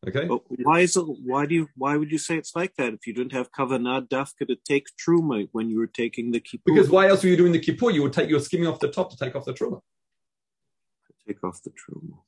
Okay. 0.07 0.25
But 0.25 0.41
why 0.63 0.81
is 0.81 0.95
it? 0.95 1.01
Why 1.01 1.45
do 1.45 1.55
you? 1.55 1.67
Why 1.75 1.97
would 1.97 2.11
you 2.11 2.17
say 2.17 2.37
it's 2.37 2.55
like 2.55 2.75
that 2.77 2.93
if 2.93 3.07
you 3.07 3.13
didn't 3.13 3.33
have 3.33 3.51
kavanah 3.51 4.07
dafka 4.07 4.47
to 4.47 4.55
take 4.67 4.87
truma 4.95 5.49
when 5.51 5.69
you 5.69 5.79
were 5.79 5.87
taking 5.87 6.31
the 6.31 6.39
kippur? 6.39 6.63
Because 6.65 6.89
why 6.89 7.07
else 7.07 7.23
were 7.23 7.29
you 7.29 7.37
doing 7.37 7.51
the 7.51 7.59
kippur? 7.59 7.89
You 7.89 8.03
would 8.03 8.13
take. 8.13 8.29
You're 8.29 8.39
skimming 8.39 8.67
off 8.67 8.79
the 8.79 8.89
top 8.89 9.09
to 9.11 9.17
take 9.17 9.35
off 9.35 9.45
the 9.45 9.53
truma. 9.53 9.81
Take 11.27 11.43
off 11.43 11.61
the 11.63 11.71
truma. 11.71 12.19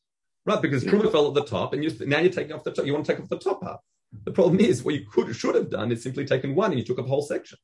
Right, 0.45 0.61
because 0.61 0.83
yeah. 0.83 0.91
truma 0.91 1.11
fell 1.11 1.27
at 1.27 1.35
the 1.35 1.45
top, 1.45 1.73
and 1.73 1.83
you 1.83 1.91
now 2.05 2.19
you're 2.19 2.33
taking 2.33 2.53
off 2.53 2.63
the 2.63 2.71
top. 2.71 2.85
You 2.85 2.93
want 2.93 3.05
to 3.05 3.13
take 3.13 3.21
off 3.21 3.29
the 3.29 3.37
top 3.37 3.61
part. 3.61 3.79
The 4.25 4.31
problem 4.31 4.59
is, 4.59 4.83
what 4.83 4.95
you 4.95 5.05
could 5.05 5.33
should 5.35 5.55
have 5.55 5.69
done 5.69 5.91
is 5.91 6.01
simply 6.01 6.25
taken 6.25 6.55
one, 6.55 6.71
and 6.71 6.79
you 6.79 6.85
took 6.85 6.99
up 6.99 7.05
a 7.05 7.09
whole 7.09 7.21
section. 7.21 7.59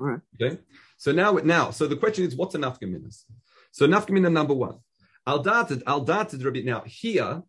All 0.00 0.06
right. 0.06 0.20
Okay. 0.40 0.58
So 0.96 1.12
now, 1.12 1.32
now, 1.32 1.70
so 1.70 1.86
the 1.86 1.96
question 1.96 2.24
is, 2.24 2.34
what's 2.34 2.54
a 2.54 2.58
nafkaminas? 2.58 3.24
So 3.70 3.86
nafkamina 3.86 4.32
number 4.32 4.54
one. 4.54 4.78
Al 5.26 5.42
dated, 5.42 5.82
al 5.86 6.04
Rabbi. 6.04 6.62
Now 6.62 6.82
here, 6.86 7.42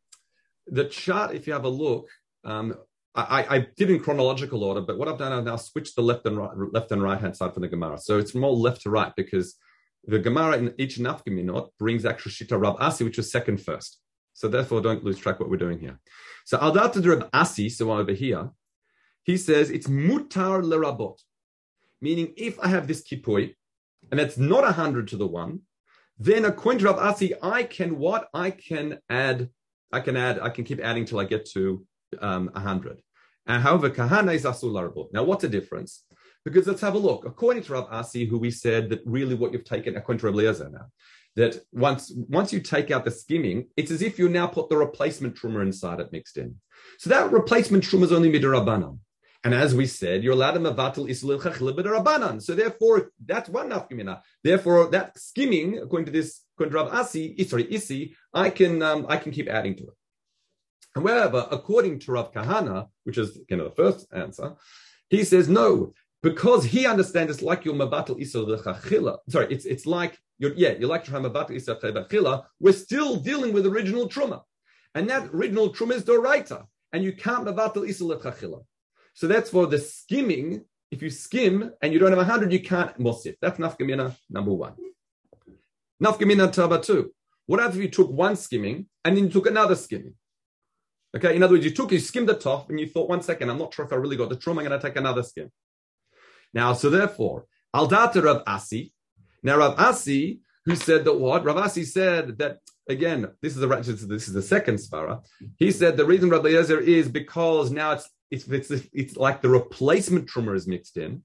the 0.66 0.86
chart, 0.86 1.34
if 1.36 1.48
you 1.48 1.54
have 1.54 1.66
a 1.66 1.70
look, 1.70 2.10
um, 2.44 2.76
I, 3.16 3.46
I, 3.50 3.68
did 3.76 3.90
in 3.90 4.00
chronological 4.00 4.64
order, 4.64 4.82
but 4.82 5.00
what 5.00 5.08
I've 5.08 5.18
done, 5.18 5.32
I've 5.32 5.44
now 5.44 5.56
switched 5.56 5.96
the 5.96 6.04
left 6.04 6.26
and 6.28 6.38
right, 6.38 6.52
left 6.72 6.92
and 6.92 7.02
right 7.02 7.20
hand 7.20 7.36
side 7.36 7.54
for 7.54 7.60
the 7.60 7.68
Gemara. 7.68 7.98
So 7.98 8.20
it's 8.20 8.36
more 8.36 8.52
left 8.52 8.82
to 8.84 8.92
right 8.92 9.12
because 9.16 9.56
the 10.06 10.20
Gemara 10.20 10.58
in 10.58 10.74
each 10.78 10.98
nafkaminot 10.98 11.70
brings 11.80 12.06
actual 12.06 12.32
shita 12.32 12.60
Rab 12.60 12.76
Asi, 12.80 13.04
which 13.04 13.18
is 13.18 13.32
second 13.32 13.60
first. 13.60 14.00
So 14.34 14.48
therefore, 14.48 14.82
don't 14.82 15.04
lose 15.04 15.18
track 15.18 15.40
what 15.40 15.50
we're 15.50 15.58
doing 15.58 15.80
here. 15.80 16.00
So 16.46 16.60
al 16.60 16.72
dated 16.72 17.06
Rab 17.08 17.30
Asi, 17.34 17.70
so 17.70 17.92
over 17.92 18.12
here, 18.12 18.52
he 19.24 19.36
says 19.36 19.72
it's 19.72 19.88
mutar 19.88 20.64
lerabot, 20.64 21.18
meaning 22.00 22.34
if 22.38 22.60
I 22.60 22.68
have 22.68 22.88
this 22.88 23.04
kipui, 23.04 23.56
and 24.12 24.20
it's 24.20 24.38
not 24.38 24.64
a 24.64 24.72
hundred 24.72 25.08
to 25.10 25.18
the 25.18 25.28
one, 25.28 25.62
then 26.20 26.46
according 26.46 26.80
to 26.80 26.86
Rav 26.86 26.98
Asi, 26.98 27.34
I 27.42 27.64
can 27.64 27.98
what? 27.98 28.28
I 28.34 28.52
can 28.52 29.00
add, 29.10 29.50
I 29.92 30.00
can 30.00 30.18
add, 30.18 30.40
I 30.40 30.50
can 30.50 30.64
keep 30.64 30.80
adding 30.80 31.06
till 31.06 31.20
I 31.20 31.26
get 31.26 31.46
to 31.52 31.86
um, 32.20 32.50
100. 32.54 33.02
And 33.46 33.64
however, 33.64 33.90
kahana 33.90 34.34
is 34.34 34.44
asul 34.44 35.08
Now, 35.14 35.24
what's 35.24 35.44
the 35.44 35.50
difference? 35.50 36.04
Because 36.44 36.68
let's 36.68 36.82
have 36.82 36.96
a 36.96 37.00
look. 37.00 37.26
According 37.26 37.64
to 37.64 37.74
Rav 37.74 37.88
Asi, 37.92 38.26
who 38.26 38.38
we 38.38 38.52
said 38.52 38.90
that 38.90 39.02
really 39.06 39.36
what 39.36 39.54
you've 39.54 39.66
taken, 39.66 39.96
according 39.96 40.20
to 40.20 40.28
Rav 40.28 40.36
Leazer 40.36 40.72
now, 40.72 40.88
that 41.36 41.62
once 41.72 42.12
once 42.16 42.52
you 42.52 42.60
take 42.60 42.90
out 42.90 43.06
the 43.06 43.12
skimming, 43.12 43.68
it's 43.78 43.92
as 43.92 44.02
if 44.02 44.18
you 44.18 44.28
now 44.28 44.48
put 44.48 44.70
the 44.70 44.78
replacement 44.78 45.36
truma 45.36 45.62
inside 45.62 46.00
it 46.00 46.12
mixed 46.12 46.38
in. 46.38 46.56
So 46.98 47.10
that 47.12 47.32
replacement 47.32 47.84
truma 47.84 48.04
is 48.04 48.12
only 48.12 48.32
midrabanan. 48.32 49.00
And 49.48 49.56
as 49.56 49.74
we 49.74 49.86
said, 49.86 50.26
you're 50.26 50.34
allowed 50.34 50.56
to 50.56 50.60
mavatal 50.60 51.10
islil 51.10 51.40
chachila 51.40 51.74
b'darabanan. 51.74 52.42
So 52.42 52.54
therefore, 52.54 53.14
that's 53.26 53.48
one 53.48 53.70
nafkamina. 53.70 54.20
Therefore, 54.44 54.90
that 54.90 55.18
skimming, 55.18 55.78
according 55.78 56.08
to 56.08 56.12
this, 56.12 56.42
according 56.60 56.78
Asi, 56.94 57.34
eh, 57.40 57.46
sorry, 57.46 57.66
Isi, 57.74 58.14
I 58.34 58.50
can 58.50 58.82
um, 58.82 59.06
I 59.08 59.16
can 59.16 59.32
keep 59.32 59.48
adding 59.48 59.78
to 59.78 59.84
it. 59.84 59.94
However, 60.96 61.48
according 61.50 62.00
to 62.00 62.12
Rav 62.12 62.34
Kahana, 62.34 62.90
which 63.06 63.18
is 63.18 63.40
you 63.50 63.56
know 63.56 63.64
the 63.70 63.76
first 63.84 64.06
answer, 64.12 64.56
he 65.10 65.24
says 65.24 65.48
no, 65.48 65.94
because 66.22 66.66
he 66.66 66.86
understands 66.86 67.32
it's 67.32 67.42
like 67.42 67.64
your 67.64 67.76
mabatal 67.76 68.20
isel 68.20 68.62
chachila. 68.62 69.20
Sorry, 69.30 69.48
it's 69.50 69.64
it's 69.64 69.86
like 69.86 70.20
you're 70.40 70.56
yeah, 70.56 70.72
you're 70.72 70.90
like 70.90 71.08
have 71.08 71.22
mabatal 71.22 71.52
isel 71.52 71.80
chachila. 71.80 72.44
We're 72.60 72.74
still 72.74 73.16
dealing 73.16 73.54
with 73.54 73.66
original 73.66 74.10
truma, 74.10 74.42
and 74.94 75.10
that 75.10 75.30
original 75.34 75.72
truma 75.74 75.94
is 75.94 76.04
doraita, 76.04 76.66
and 76.92 77.02
you 77.02 77.14
can't 77.14 77.46
mabatal 77.46 77.88
isel 77.88 78.22
chachila. 78.22 78.66
So 79.18 79.26
that's 79.26 79.50
for 79.50 79.66
the 79.66 79.80
skimming. 79.80 80.64
If 80.92 81.02
you 81.02 81.10
skim 81.10 81.74
and 81.82 81.92
you 81.92 81.98
don't 81.98 82.12
have 82.12 82.20
a 82.20 82.24
hundred, 82.24 82.54
you 82.54 82.60
can't 82.60 82.96
mosif. 83.00 83.36
That's 83.42 83.58
nafkamina 83.58 84.16
number 84.30 84.54
one. 84.54 84.76
Nafkamina 86.04 86.54
taba 86.54 86.86
two. 86.86 87.12
What 87.48 87.60
happens 87.60 87.78
if 87.78 87.82
you 87.82 87.90
took 87.90 88.12
one 88.12 88.36
skimming 88.36 88.86
and 89.04 89.18
then 89.18 89.24
you 89.24 89.32
took 89.32 89.48
another 89.48 89.74
skimming? 89.74 90.14
Okay, 91.16 91.36
in 91.36 91.42
other 91.42 91.56
words, 91.56 91.66
you 91.66 91.72
took, 91.72 91.92
you 91.92 91.98
skimmed 91.98 92.30
the 92.30 92.36
top 92.36 92.70
and 92.70 92.80
you 92.80 92.88
thought, 92.88 93.10
one 93.10 93.24
second, 93.24 93.50
I'm 93.50 93.58
not 93.58 93.74
sure 93.74 93.86
if 93.86 93.92
I 93.92 93.96
really 93.96 94.18
got 94.18 94.30
the 94.30 94.36
truma, 94.36 94.60
I'm 94.60 94.68
going 94.68 94.80
to 94.80 94.88
take 94.88 94.98
another 94.98 95.24
skim. 95.24 95.50
Now, 96.54 96.74
so 96.74 96.92
therefore, 96.92 97.48
Al 97.74 97.88
Data 97.88 98.22
Rav 98.22 98.44
Asi. 98.46 98.94
Now, 99.42 99.58
Rav 99.58 99.80
Asi, 99.80 100.42
who 100.66 100.76
said 100.76 101.06
that 101.06 101.18
what? 101.18 101.44
Rav 101.44 101.58
Asi 101.58 101.86
said 101.86 102.38
that, 102.38 102.60
again, 102.88 103.30
this 103.42 103.56
is 103.56 103.62
the 103.62 103.68
this 103.68 104.28
is 104.28 104.34
the 104.34 104.44
second 104.44 104.76
svara. 104.76 105.24
He 105.58 105.72
said 105.72 105.98
the 105.98 106.06
reason 106.06 106.30
Rabbi 106.30 106.50
Yezer 106.50 106.80
is 106.80 107.10
because 107.10 107.72
now 107.72 107.94
it's, 107.94 108.08
it's, 108.32 108.48
it's, 108.48 108.72
it's 108.94 109.18
like 109.18 109.42
the 109.42 109.50
replacement 109.50 110.28
truma 110.28 110.56
is 110.56 110.68
mixed 110.68 110.98
in. 110.98 111.24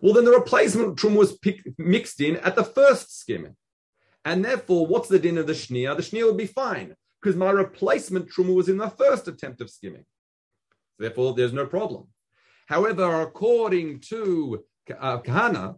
Well, 0.00 0.14
then 0.14 0.24
the 0.24 0.30
replacement 0.30 0.96
truma 0.96 1.16
was 1.16 1.38
mixed 1.78 2.20
in 2.20 2.36
at 2.36 2.56
the 2.56 2.64
first 2.64 3.18
skimming. 3.18 3.56
And 4.24 4.44
therefore, 4.44 4.86
what's 4.86 5.08
the 5.08 5.18
din 5.18 5.38
of 5.38 5.46
the 5.46 5.52
shnia? 5.52 5.96
The 5.96 6.02
shnia 6.02 6.26
would 6.26 6.36
be 6.36 6.46
fine 6.46 6.94
because 7.20 7.36
my 7.36 7.50
replacement 7.50 8.30
truma 8.30 8.54
was 8.54 8.68
in 8.68 8.76
the 8.76 8.90
first 8.90 9.28
attempt 9.28 9.60
of 9.60 9.70
skimming. 9.70 10.04
Therefore, 10.98 11.34
there's 11.34 11.52
no 11.52 11.66
problem. 11.66 12.06
However, 12.66 13.22
according 13.22 14.00
to 14.00 14.64
uh, 14.98 15.18
Kahana, 15.18 15.76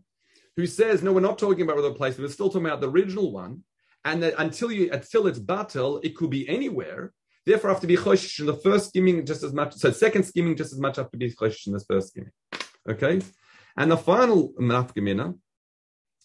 who 0.57 0.67
says, 0.67 1.03
no, 1.03 1.13
we're 1.13 1.21
not 1.21 1.39
talking 1.39 1.63
about 1.63 1.77
replacement, 1.77 2.29
we're 2.29 2.33
still 2.33 2.51
talking 2.51 2.67
about 2.67 2.81
the 2.81 2.91
original 2.91 3.33
one, 3.33 3.63
and 4.05 4.23
that 4.23 4.35
until 4.39 4.71
you 4.71 4.91
until 4.93 5.27
it's 5.27 5.39
battle, 5.39 5.99
it 6.03 6.15
could 6.15 6.31
be 6.31 6.49
anywhere. 6.49 7.13
Therefore, 7.47 7.75
to 7.75 7.87
be 7.87 7.97
choshish 7.97 8.41
in 8.41 8.47
the 8.47 8.55
first 8.55 8.89
skimming 8.89 9.27
just 9.27 9.43
as 9.43 9.53
much. 9.53 9.75
So 9.75 9.91
second 9.91 10.25
skimming 10.25 10.57
just 10.57 10.73
as 10.73 10.79
much 10.79 10.97
to 10.97 11.09
be 11.13 11.31
choshish 11.31 11.67
in 11.67 11.75
the 11.75 11.81
first 11.81 12.09
skimming. 12.09 12.33
Okay, 12.89 13.21
and 13.77 13.91
the 13.91 13.97
final 13.97 14.53
nafkamina 14.61 15.35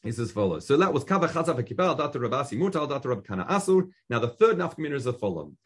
is 0.04 0.20
as 0.20 0.32
follows. 0.32 0.66
So 0.66 0.78
that 0.78 0.94
was 0.94 1.04
kava 1.04 1.28
chazaf 1.28 1.62
ekipal 1.62 1.98
data 1.98 2.20
rabasi 2.20 2.58
mutal 2.58 2.88
data 2.88 3.10
rab 3.10 3.26
kana 3.26 3.46
asur. 3.46 3.90
Now 4.10 4.20
the 4.20 4.30
third 4.30 4.58
nafkamina 4.58 4.94
is 4.94 5.08
following. 5.20 5.58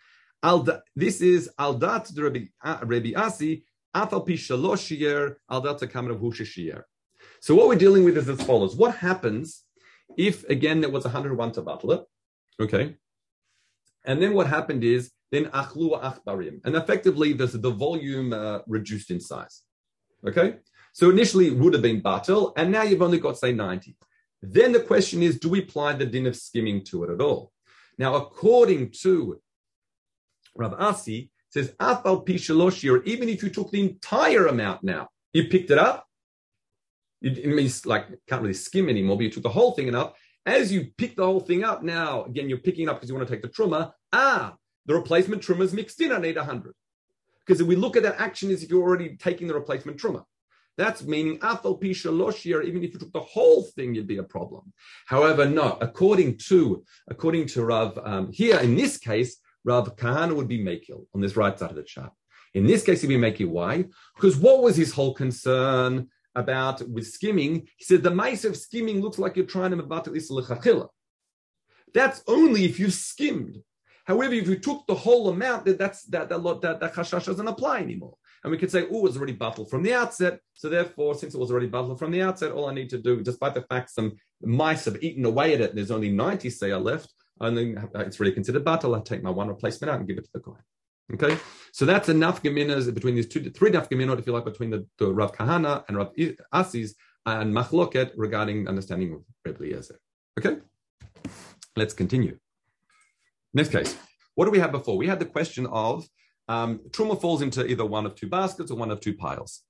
Al 0.42 0.68
this 0.96 1.22
is 1.22 1.50
al 1.58 1.76
dat 1.76 2.10
Rabbi, 2.18 2.46
uh, 2.64 2.80
Rabbi 2.84 3.14
Asi 3.16 3.64
afal 3.96 4.26
pi 4.26 4.34
shalosh 4.34 4.98
year 4.98 5.38
al 5.50 5.62
dat 5.62 5.80
kamer 5.82 6.12
of 6.12 6.84
So 7.40 7.56
what 7.56 7.68
we're 7.68 7.76
dealing 7.76 8.04
with 8.04 8.18
is 8.18 8.28
as 8.28 8.42
follows. 8.42 8.76
What 8.76 8.96
happens 8.96 9.64
if 10.18 10.44
again 10.50 10.82
there 10.82 10.90
was 10.90 11.04
101 11.04 11.52
to 11.54 11.62
battle 11.62 11.92
it? 11.92 12.04
Okay. 12.60 12.98
And 14.06 14.22
then 14.22 14.34
what 14.34 14.48
happened 14.48 14.84
is 14.84 15.12
then 15.34 15.46
achlu 15.46 16.00
achbarim, 16.00 16.62
and 16.64 16.76
effectively 16.76 17.34
the, 17.34 17.48
the 17.48 17.72
volume 17.72 18.32
uh, 18.32 18.60
reduced 18.68 19.10
in 19.10 19.20
size. 19.20 19.64
Okay, 20.28 20.58
so 20.94 21.10
initially 21.10 21.48
it 21.48 21.58
would 21.58 21.74
have 21.74 21.82
been 21.82 22.02
batel, 22.02 22.54
and 22.56 22.72
now 22.72 22.84
you've 22.84 23.02
only 23.02 23.18
got 23.18 23.40
say 23.40 23.52
90. 23.52 23.98
Then 24.44 24.72
the 24.72 24.80
question 24.80 25.24
is, 25.24 25.40
do 25.40 25.50
we 25.50 25.64
apply 25.64 25.94
the 25.94 26.06
din 26.06 26.28
of 26.28 26.36
skimming 26.36 26.84
to 26.86 27.04
it 27.04 27.10
at 27.10 27.20
all? 27.20 27.52
Now, 27.98 28.14
according 28.16 28.92
to 29.02 29.42
Rav 30.56 30.74
Asi, 30.74 31.32
says 31.50 31.74
afal 31.80 32.28
pishaloshir, 32.28 33.04
even 33.06 33.28
if 33.28 33.42
you 33.42 33.50
took 33.50 33.72
the 33.72 33.82
entire 33.82 34.46
amount 34.46 34.84
now, 34.84 35.10
you 35.34 35.48
picked 35.48 35.72
it 35.72 35.80
up. 35.80 36.06
It 37.24 37.48
means 37.48 37.88
like 37.88 38.08
can't 38.28 38.42
really 38.42 38.54
skim 38.54 38.88
anymore, 38.88 39.18
but 39.18 39.24
you 39.24 39.32
took 39.32 39.44
the 39.44 39.50
whole 39.50 39.72
thing 39.72 39.96
up. 39.96 40.16
As 40.46 40.72
you 40.72 40.90
pick 40.98 41.16
the 41.16 41.26
whole 41.26 41.40
thing 41.40 41.64
up 41.64 41.82
now, 41.82 42.26
again, 42.26 42.50
you're 42.50 42.58
picking 42.60 42.84
it 42.84 42.90
up 42.90 42.98
because 42.98 43.10
you 43.10 43.16
want 43.16 43.28
to 43.28 43.34
take 43.34 43.42
the 43.42 43.50
truma. 43.50 43.94
Ah, 44.12 44.56
the 44.86 44.94
replacement 44.94 45.42
truma 45.42 45.62
is 45.62 45.74
mixed 45.74 46.02
in. 46.02 46.12
I 46.12 46.20
need 46.20 46.36
100. 46.36 46.74
Because 47.46 47.62
if 47.62 47.68
we 47.68 47.76
look 47.76 47.98
at 47.98 48.04
that 48.04 48.20
action 48.20 48.52
as 48.52 48.64
if 48.64 48.70
you're 48.70 48.82
already 48.82 49.16
taking 49.18 49.48
the 49.48 49.54
replacement 49.54 49.98
truma. 49.98 50.24
That's 50.78 51.04
meaning 51.04 51.38
afal 51.40 51.80
pisha 51.80 52.66
even 52.66 52.84
if 52.84 52.94
you 52.94 53.00
took 53.00 53.14
the 53.14 53.20
whole 53.20 53.64
thing, 53.64 53.94
you'd 53.94 54.08
be 54.08 54.18
a 54.18 54.24
problem. 54.24 54.74
However, 55.06 55.46
no, 55.46 55.78
according 55.82 56.38
to 56.50 56.84
according 57.08 57.48
to 57.48 57.64
Rav 57.64 58.00
um, 58.04 58.32
here 58.32 58.60
in 58.60 58.76
this 58.76 58.98
case, 58.98 59.38
Rav 59.64 59.96
Kahana 59.96 60.36
would 60.36 60.48
be 60.48 60.64
Mekil 60.64 61.06
on 61.14 61.22
this 61.22 61.36
right 61.36 61.58
side 61.58 61.70
of 61.70 61.76
the 61.76 61.84
chart. 61.84 62.12
In 62.56 62.66
this 62.66 62.84
case, 62.84 63.02
he'd 63.02 63.08
be 63.08 63.18
Mekil. 63.18 63.50
Why? 63.50 63.86
Because 64.16 64.36
what 64.36 64.64
was 64.64 64.76
his 64.76 64.92
whole 64.92 65.14
concern 65.14 66.10
about 66.36 66.88
with 66.90 67.08
skimming? 67.08 67.68
He 67.78 67.86
said 67.86 68.02
the 68.02 68.12
mice 68.12 68.44
of 68.44 68.58
skimming 68.58 69.00
looks 69.00 69.20
like 69.20 69.36
you're 69.36 69.46
trying 69.46 69.72
to 69.72 69.78
mabatal 69.78 70.18
isla 70.18 70.90
That's 71.94 72.24
only 72.28 72.66
if 72.66 72.80
you've 72.80 72.94
skimmed. 72.94 73.62
However, 74.06 74.34
if 74.34 74.48
you 74.48 74.58
took 74.58 74.86
the 74.88 74.96
whole 74.96 75.30
amount, 75.30 75.66
that 75.66 75.78
that's 75.78 76.04
that 76.06 76.30
that 76.30 76.40
lot 76.40 76.62
that, 76.62 76.80
that 76.80 76.94
chashash 76.94 77.26
doesn't 77.26 77.48
apply 77.48 77.80
anymore. 77.80 78.16
And 78.44 78.52
we 78.52 78.58
could 78.58 78.72
say, 78.72 78.86
oh, 78.92 79.06
it's 79.06 79.16
already 79.16 79.34
battled 79.34 79.70
from 79.70 79.84
the 79.84 79.94
outset. 79.94 80.40
So 80.54 80.68
therefore, 80.68 81.16
since 81.16 81.34
it 81.34 81.40
was 81.40 81.50
already 81.50 81.68
battled 81.68 81.98
from 81.98 82.12
the 82.12 82.22
outset, 82.22 82.52
all 82.52 82.68
I 82.68 82.74
need 82.74 82.90
to 82.90 82.98
do, 82.98 83.22
despite 83.22 83.54
the 83.54 83.62
fact 83.62 83.92
some 83.92 84.14
mice 84.42 84.84
have 84.86 85.02
eaten 85.02 85.24
away 85.24 85.54
at 85.54 85.62
it, 85.62 85.76
there's 85.76 85.92
only 85.92 86.10
90 86.10 86.50
say 86.50 86.72
are 86.72 86.80
left, 86.80 87.14
and 87.40 87.58
then 87.58 87.90
uh, 87.96 88.00
it's 88.00 88.20
really 88.20 88.34
considered 88.34 88.66
battle. 88.66 88.96
I 88.96 89.00
take 89.00 89.24
my 89.24 89.30
one 89.30 89.48
replacement 89.48 89.92
out 89.92 90.00
and 90.00 90.08
give 90.08 90.18
it 90.18 90.26
to 90.26 90.32
the 90.34 90.42
guy. 90.42 90.60
Okay, 91.14 91.38
so 91.74 91.86
that's 91.86 92.10
enough 92.10 92.42
geminas 92.42 92.94
between 92.94 93.16
these 93.16 93.28
two, 93.28 93.50
three 93.52 93.70
enough 93.70 93.90
geminot, 93.90 94.20
if 94.20 94.26
you 94.26 94.34
like, 94.34 94.46
between 94.46 94.70
the, 94.70 94.86
the 94.98 95.14
Rav 95.14 95.34
Kahana 95.34 95.84
and 95.88 95.98
Rav 95.98 96.12
Asis 96.54 96.96
and 97.26 97.54
Machloket 97.54 98.12
regarding 98.16 98.68
understanding 98.68 99.14
of 99.14 99.22
Rebbe 99.46 99.64
Eliezer. 99.64 100.00
Okay, 100.40 100.58
let's 101.76 101.94
continue. 101.94 102.38
Next 103.54 103.70
case. 103.70 103.96
What 104.36 104.46
do 104.46 104.52
we 104.52 104.60
have 104.60 104.72
before? 104.72 104.98
We 104.98 105.08
had 105.08 105.20
the 105.20 105.26
question 105.26 105.68
of 105.68 106.08
um, 106.48 106.80
truma 106.90 107.20
falls 107.20 107.42
into 107.42 107.66
either 107.66 107.86
one 107.86 108.06
of 108.06 108.16
two 108.16 108.28
baskets 108.28 108.72
or 108.72 108.78
one 108.78 108.92
of 108.92 109.00
two 109.00 109.14
piles, 109.14 109.62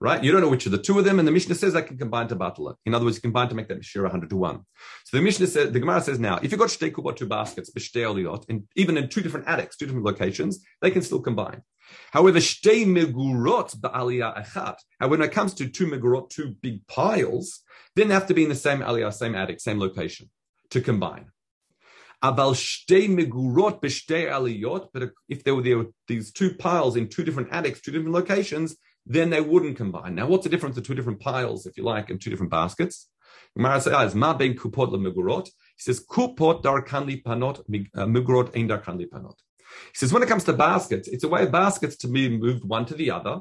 right? 0.00 0.22
You 0.22 0.32
don't 0.32 0.40
know 0.40 0.48
which 0.48 0.66
of 0.66 0.72
the 0.72 0.78
two 0.78 0.98
of 0.98 1.04
them, 1.04 1.18
and 1.18 1.28
the 1.28 1.32
Mishnah 1.32 1.54
says 1.54 1.76
I 1.76 1.82
can 1.82 1.98
combine 1.98 2.28
to 2.28 2.34
battle. 2.34 2.76
In 2.84 2.94
other 2.94 3.04
words, 3.04 3.18
you 3.18 3.22
combine 3.22 3.48
to 3.48 3.54
make 3.54 3.68
that 3.68 3.84
shira 3.84 4.04
100 4.04 4.30
to 4.30 4.36
1. 4.36 4.60
So 5.04 5.16
the 5.16 5.22
Mishnah 5.22 5.46
says, 5.46 5.72
the 5.72 5.80
Gemara 5.80 6.00
says 6.00 6.18
now, 6.18 6.38
if 6.42 6.50
you've 6.50 6.58
got 6.58 6.70
shtei 6.70 6.90
kubot, 6.90 7.16
two 7.16 7.26
baskets, 7.26 7.70
b'shtei 7.70 8.44
and 8.48 8.64
even 8.74 8.96
in 8.96 9.08
two 9.08 9.20
different 9.20 9.46
attics, 9.46 9.76
two 9.76 9.86
different 9.86 10.06
locations, 10.06 10.64
they 10.80 10.90
can 10.90 11.02
still 11.02 11.20
combine. 11.20 11.62
However, 12.12 12.38
shtei 12.38 12.84
megurot 12.86 13.76
ba'aliyah 13.76 14.46
echat. 14.46 14.76
And 15.00 15.10
when 15.10 15.22
it 15.22 15.32
comes 15.32 15.54
to 15.54 15.68
two 15.68 15.86
megurot, 15.86 16.30
two 16.30 16.56
big 16.60 16.86
piles, 16.88 17.60
then 17.94 18.08
they 18.08 18.14
have 18.14 18.26
to 18.26 18.34
be 18.34 18.42
in 18.42 18.48
the 18.48 18.54
same 18.54 18.80
aliyah, 18.80 19.12
same 19.12 19.34
attic, 19.34 19.60
same 19.60 19.78
location 19.78 20.30
to 20.70 20.80
combine. 20.80 21.26
Aval 21.26 21.26
shtei 21.26 21.34
megurot 21.34 21.34
b'shtei 21.34 21.34
aliyot. 21.34 22.05
But 22.22 22.38
if 25.28 25.44
there 25.44 25.54
were, 25.54 25.62
there 25.62 25.78
were 25.78 25.86
these 26.08 26.32
two 26.32 26.54
piles 26.54 26.96
in 26.96 27.08
two 27.08 27.24
different 27.24 27.48
attics, 27.52 27.80
two 27.80 27.92
different 27.92 28.12
locations, 28.12 28.76
then 29.04 29.30
they 29.30 29.40
wouldn't 29.40 29.76
combine. 29.76 30.14
Now, 30.14 30.26
what's 30.26 30.44
the 30.44 30.50
difference 30.50 30.76
of 30.76 30.84
two 30.84 30.94
different 30.94 31.20
piles, 31.20 31.66
if 31.66 31.76
you 31.76 31.84
like, 31.84 32.10
and 32.10 32.20
two 32.20 32.30
different 32.30 32.50
baskets? 32.50 33.08
Gemara 33.56 33.80
says, 33.80 33.92
ah, 33.92 34.10
"Ma 34.14 34.34
ben 34.34 34.54
kupot 34.54 34.90
lemegurot." 34.90 35.46
He 35.46 35.52
says, 35.78 36.04
"Kupot 36.04 36.62
darkan 36.62 37.06
li 37.06 37.22
panot, 37.22 37.60
uh, 37.60 38.06
mugurot 38.06 38.56
ein 38.56 38.68
darkan 38.68 38.98
li 38.98 39.06
panot." 39.06 39.36
He 39.92 39.98
says, 39.98 40.12
when 40.12 40.22
it 40.22 40.28
comes 40.28 40.44
to 40.44 40.52
baskets, 40.52 41.08
it's 41.08 41.24
a 41.24 41.28
way 41.28 41.42
of 41.42 41.52
baskets 41.52 41.96
to 41.98 42.08
be 42.08 42.28
moved 42.28 42.64
one 42.64 42.86
to 42.86 42.94
the 42.94 43.10
other, 43.10 43.40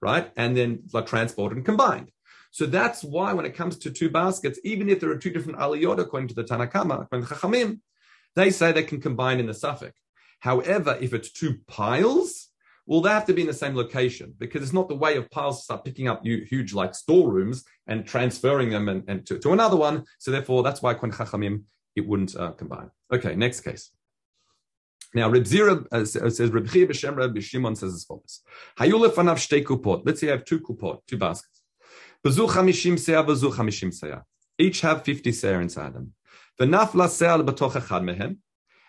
right, 0.00 0.30
and 0.36 0.56
then 0.56 0.84
like 0.92 1.06
transported 1.06 1.56
and 1.56 1.64
combined. 1.64 2.10
So 2.50 2.66
that's 2.66 3.02
why 3.02 3.32
when 3.32 3.46
it 3.46 3.54
comes 3.54 3.78
to 3.78 3.90
two 3.90 4.10
baskets, 4.10 4.58
even 4.64 4.90
if 4.90 5.00
there 5.00 5.10
are 5.10 5.18
two 5.18 5.30
different 5.30 5.58
aliyot 5.58 5.98
according 5.98 6.28
to 6.28 6.34
the 6.34 6.44
Tanna 6.44 6.66
Kamma, 6.66 7.02
according 7.02 7.26
to 7.26 7.34
Chachamim, 7.34 7.80
they 8.36 8.50
say 8.50 8.72
they 8.72 8.82
can 8.82 9.00
combine 9.00 9.40
in 9.40 9.46
the 9.46 9.54
suffix. 9.54 9.98
However, 10.40 10.98
if 11.00 11.14
it's 11.14 11.30
two 11.30 11.58
piles, 11.68 12.48
well, 12.86 13.00
they 13.00 13.10
have 13.10 13.26
to 13.26 13.32
be 13.32 13.42
in 13.42 13.46
the 13.46 13.54
same 13.54 13.76
location 13.76 14.34
because 14.38 14.62
it's 14.62 14.72
not 14.72 14.88
the 14.88 14.96
way 14.96 15.16
of 15.16 15.30
piles 15.30 15.58
to 15.58 15.64
start 15.64 15.84
picking 15.84 16.08
up 16.08 16.24
huge 16.24 16.74
like 16.74 16.94
storerooms 16.94 17.64
and 17.86 18.06
transferring 18.06 18.70
them 18.70 18.88
and, 18.88 19.04
and 19.08 19.26
to, 19.26 19.38
to, 19.38 19.52
another 19.52 19.76
one. 19.76 20.04
So 20.18 20.30
therefore, 20.32 20.62
that's 20.62 20.82
why 20.82 20.94
Kwan 20.94 21.12
Chachamim, 21.12 21.62
it 21.94 22.06
wouldn't 22.06 22.34
uh, 22.34 22.52
combine. 22.52 22.90
Okay, 23.12 23.36
next 23.36 23.60
case. 23.60 23.90
Now, 25.14 25.28
Reb 25.28 25.44
Zira 25.44 25.86
uh, 25.92 26.04
says, 26.04 26.50
Reb 26.50 26.68
Chia 26.70 26.86
b'Shem 26.86 27.16
Reb 27.16 27.40
Shimon 27.40 27.76
says 27.76 27.94
as 27.94 28.04
follows. 28.04 28.40
Hayule 28.78 29.10
fanav 29.10 29.36
shtei 29.36 29.62
kupot. 29.62 30.02
Let's 30.04 30.20
say 30.20 30.28
you 30.28 30.32
have 30.32 30.44
two 30.44 30.58
kupot, 30.58 31.00
two 31.06 31.18
baskets. 31.18 31.62
Bezu 32.26 32.48
chamishim 32.48 32.94
seah, 32.94 33.24
bezu 33.24 33.52
chamishim 33.52 33.92
seah. 33.92 34.22
Each 34.58 34.80
have 34.80 35.04
50 35.04 35.30
seah 35.30 35.60
inside 35.60 35.94
them. 35.94 36.14
V'nafla 36.60 37.08
se'al 37.08 37.42
b'toch 37.44 37.72
echad 37.72 38.02
mehem. 38.02 38.38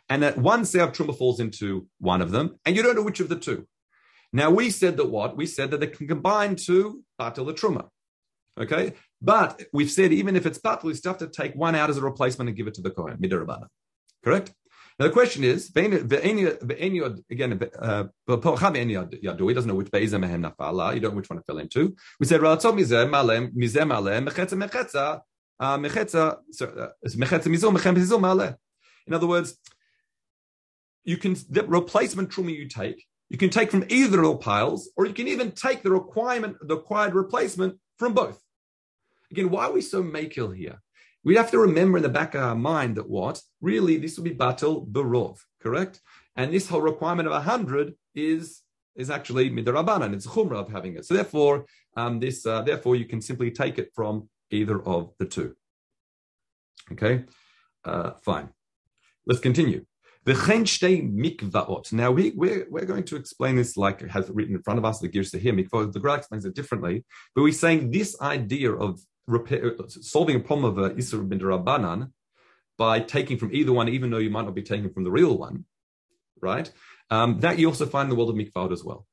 And 0.10 0.24
that 0.24 0.38
one 0.38 0.64
se'ah 0.64 0.84
of 0.84 0.92
truma 0.92 1.18
falls 1.18 1.40
into 1.40 1.88
one 2.00 2.22
of 2.22 2.32
them, 2.32 2.60
and 2.66 2.76
you 2.76 2.84
don't 2.84 2.96
know 2.96 3.04
which 3.04 3.20
of 3.20 3.30
the 3.30 3.38
two. 3.38 3.68
Now 4.34 4.50
we 4.50 4.70
said 4.70 4.98
that 4.98 5.10
what? 5.10 5.38
We 5.38 5.46
said 5.46 5.72
that 5.72 5.80
they 5.80 5.88
can 5.88 6.08
combine 6.08 6.56
to 6.68 7.04
batel 7.20 7.46
the 7.46 7.54
truma. 7.54 7.88
Okay? 8.60 8.94
But 9.22 9.64
we've 9.72 9.92
said 9.92 10.12
even 10.12 10.36
if 10.36 10.46
it's 10.46 10.60
batel, 10.60 10.84
we 10.84 10.94
still 10.96 11.14
have 11.14 11.20
to 11.20 11.28
take 11.28 11.54
one 11.56 11.76
out 11.76 11.90
as 11.90 11.98
a 11.98 12.02
replacement 12.02 12.50
and 12.50 12.58
give 12.58 12.68
it 12.68 12.74
to 12.76 12.82
the 12.82 12.92
Kohen, 12.92 13.18
midarabana. 13.18 13.68
Correct? 14.24 14.52
Now 15.00 15.08
the 15.08 15.12
question 15.12 15.44
is, 15.44 15.72
again, 15.76 15.94
uh, 15.94 15.98
he 15.98 16.10
doesn't 19.54 19.68
know 19.68 19.76
which 19.76 19.92
be'ezah 19.92 20.20
mehem 20.20 20.44
nafala, 20.44 20.94
you 20.94 21.00
don't 21.00 21.12
know 21.12 21.18
which 21.18 21.30
one 21.30 21.40
to 21.40 21.44
fill 21.46 21.58
into. 21.58 21.96
We 22.20 22.28
said, 22.28 22.42
uh, 25.60 25.78
in 29.08 29.14
other 29.14 29.28
words, 29.28 29.58
you 31.04 31.18
can 31.18 31.36
the 31.50 31.64
replacement 31.68 32.30
truma 32.30 32.56
you 32.56 32.68
take, 32.68 33.06
you 33.30 33.38
can 33.38 33.50
take 33.50 33.72
from 33.72 33.86
either 33.90 34.24
of 34.24 34.30
the 34.30 34.38
piles, 34.38 34.90
or 34.96 35.06
you 35.06 35.14
can 35.14 35.28
even 35.28 35.52
take 35.52 35.84
the 35.84 35.92
requirement, 35.92 36.58
the 36.62 36.76
required 36.76 37.14
replacement 37.14 37.78
from 37.98 38.14
both. 38.14 38.40
Again, 39.32 39.50
why 39.50 39.66
are 39.66 39.72
we 39.72 39.82
so 39.82 40.04
makil 40.04 40.56
here? 40.56 40.80
we 41.24 41.36
have 41.36 41.52
to 41.52 41.60
remember 41.60 41.98
in 41.98 42.04
the 42.04 42.10
back 42.10 42.36
of 42.36 42.42
our 42.42 42.56
mind 42.56 42.98
that 42.98 43.10
what 43.10 43.42
really 43.62 43.98
this 43.98 44.18
will 44.18 44.26
be 44.26 44.36
batal 44.36 44.86
berov, 44.88 45.40
correct? 45.62 46.02
And 46.36 46.54
this 46.54 46.68
whole 46.68 46.82
requirement 46.82 47.28
of 47.28 47.44
hundred 47.44 47.96
is 48.16 48.62
is 48.96 49.10
actually 49.10 49.50
midarabanan. 49.50 50.14
It's 50.14 50.28
chumrah 50.28 50.60
of 50.60 50.70
having 50.70 50.96
it. 50.96 51.06
So 51.06 51.16
therefore, 51.16 51.66
um, 51.96 52.20
this 52.20 52.46
uh, 52.46 52.62
therefore 52.62 52.96
you 52.96 53.06
can 53.06 53.22
simply 53.22 53.52
take 53.52 53.80
it 53.80 53.92
from 53.96 54.30
either 54.54 54.82
of 54.82 55.12
the 55.20 55.26
two. 55.26 55.56
Okay, 56.92 57.26
uh, 57.86 58.12
fine. 58.24 58.50
Let's 59.26 59.42
continue. 59.42 59.86
The 60.26 60.34
mikvaot. 60.34 61.92
Now 61.92 62.12
we, 62.12 62.32
we're, 62.32 62.66
we're 62.70 62.86
going 62.86 63.04
to 63.06 63.18
explain 63.18 63.58
this 63.58 63.76
like 63.76 64.02
it 64.02 64.10
has 64.12 64.30
written 64.30 64.56
in 64.56 64.64
front 64.64 64.80
of 64.80 64.86
us, 64.86 65.00
the 65.00 65.10
Girs 65.10 65.38
here. 65.38 65.54
Mikvaot, 65.54 65.92
the 65.92 66.00
Gra 66.00 66.14
explains 66.14 66.46
it 66.46 66.56
differently, 66.56 67.04
but 67.36 67.42
we're 67.42 67.52
saying 67.52 67.92
this 67.92 68.20
idea 68.22 68.72
of 68.72 69.02
repair, 69.28 69.76
solving 69.88 70.38
a 70.38 70.40
problem 70.40 70.66
of 70.66 70.78
a 70.78 70.92
Isra 70.92 71.28
bin 71.28 71.40
Rabbanan 71.40 72.12
by 72.78 73.00
taking 73.02 73.38
from 73.38 73.54
either 73.54 73.74
one, 73.74 73.90
even 73.90 74.10
though 74.10 74.18
you 74.18 74.30
might 74.30 74.46
not 74.46 74.56
be 74.56 74.64
taking 74.64 74.90
from 74.92 75.04
the 75.04 75.12
real 75.12 75.38
one, 75.38 75.66
right? 76.42 76.72
Um, 77.10 77.40
that 77.42 77.60
you 77.60 77.68
also 77.68 77.86
find 77.86 78.06
in 78.06 78.10
the 78.10 78.16
world 78.16 78.30
of 78.30 78.36
mikvaot 78.36 78.72
as 78.72 78.84
well. 78.84 79.06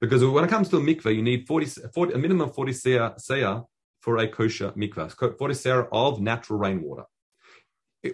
Because 0.00 0.24
when 0.24 0.44
it 0.44 0.50
comes 0.50 0.68
to 0.68 0.76
a 0.76 0.80
mikvah, 0.80 1.14
you 1.14 1.22
need 1.22 1.46
40, 1.46 1.66
40 1.94 2.12
a 2.12 2.18
minimum 2.18 2.48
of 2.48 2.54
40 2.54 2.72
seah 2.72 3.64
for 4.08 4.16
a 4.16 4.26
kosher 4.26 4.70
mikvah, 4.70 5.12
40 5.38 5.54
seah 5.54 5.86
of 5.92 6.18
natural 6.18 6.58
rainwater 6.58 7.04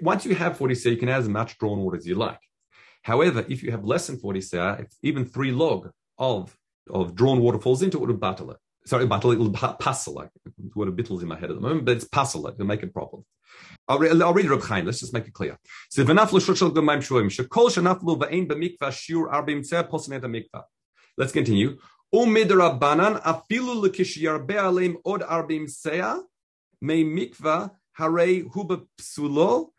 once 0.01 0.25
you 0.25 0.35
have 0.35 0.57
40 0.57 0.75
seah, 0.75 0.91
you 0.91 0.97
can 0.97 1.09
add 1.09 1.21
as 1.21 1.29
much 1.29 1.57
drawn 1.59 1.79
water 1.79 1.97
as 1.97 2.07
you 2.07 2.17
like. 2.17 2.41
However, 3.03 3.45
if 3.49 3.63
you 3.63 3.71
have 3.71 3.85
less 3.85 4.07
than 4.09 4.19
40 4.19 4.41
seah, 4.41 4.81
if 4.81 4.89
even 5.03 5.25
three 5.25 5.53
log 5.53 5.91
of, 6.19 6.57
of 6.91 7.15
drawn 7.15 7.41
water 7.41 7.61
falls 7.61 7.83
into 7.83 7.99
it, 7.99 8.03
it 8.03 8.07
would 8.07 8.19
battle 8.21 8.51
it. 8.51 8.57
Sorry, 8.87 9.07
battle 9.07 9.31
it 9.31 9.39
will 9.39 9.53
passel. 9.53 10.15
Like 10.15 10.31
the 10.45 10.71
word 10.75 10.89
of 10.89 10.97
bittles 10.97 11.23
in 11.23 11.29
my 11.29 11.39
head 11.39 11.51
at 11.51 11.57
the 11.57 11.63
moment, 11.63 11.85
but 11.85 11.97
it's 11.97 12.05
passel 12.05 12.47
It'll 12.49 12.67
make 12.67 12.83
it 12.83 12.93
proper. 12.93 13.19
I'll, 13.87 13.99
re- 13.99 14.11
I'll 14.11 14.35
read 14.35 14.51
Reb 14.51 14.63
Chaim. 14.63 14.85
Let's 14.85 14.99
just 14.99 15.13
make 15.13 15.29
it 15.29 15.33
clear. 15.33 15.57
So. 15.91 16.05
Let's 21.17 21.33
continue. 21.33 21.79
Umid 22.15 22.51
rabbanan 22.51 23.21
afilu 23.23 23.83
l'kish 23.83 24.23
yarbe 24.23 24.57
od 25.05 25.23
arbim 25.23 25.67
seah 25.67 26.23
may 26.81 27.03
mikvah 27.03 27.71
harei 27.99 28.45
huba 28.49 28.87
psulo 28.97 29.71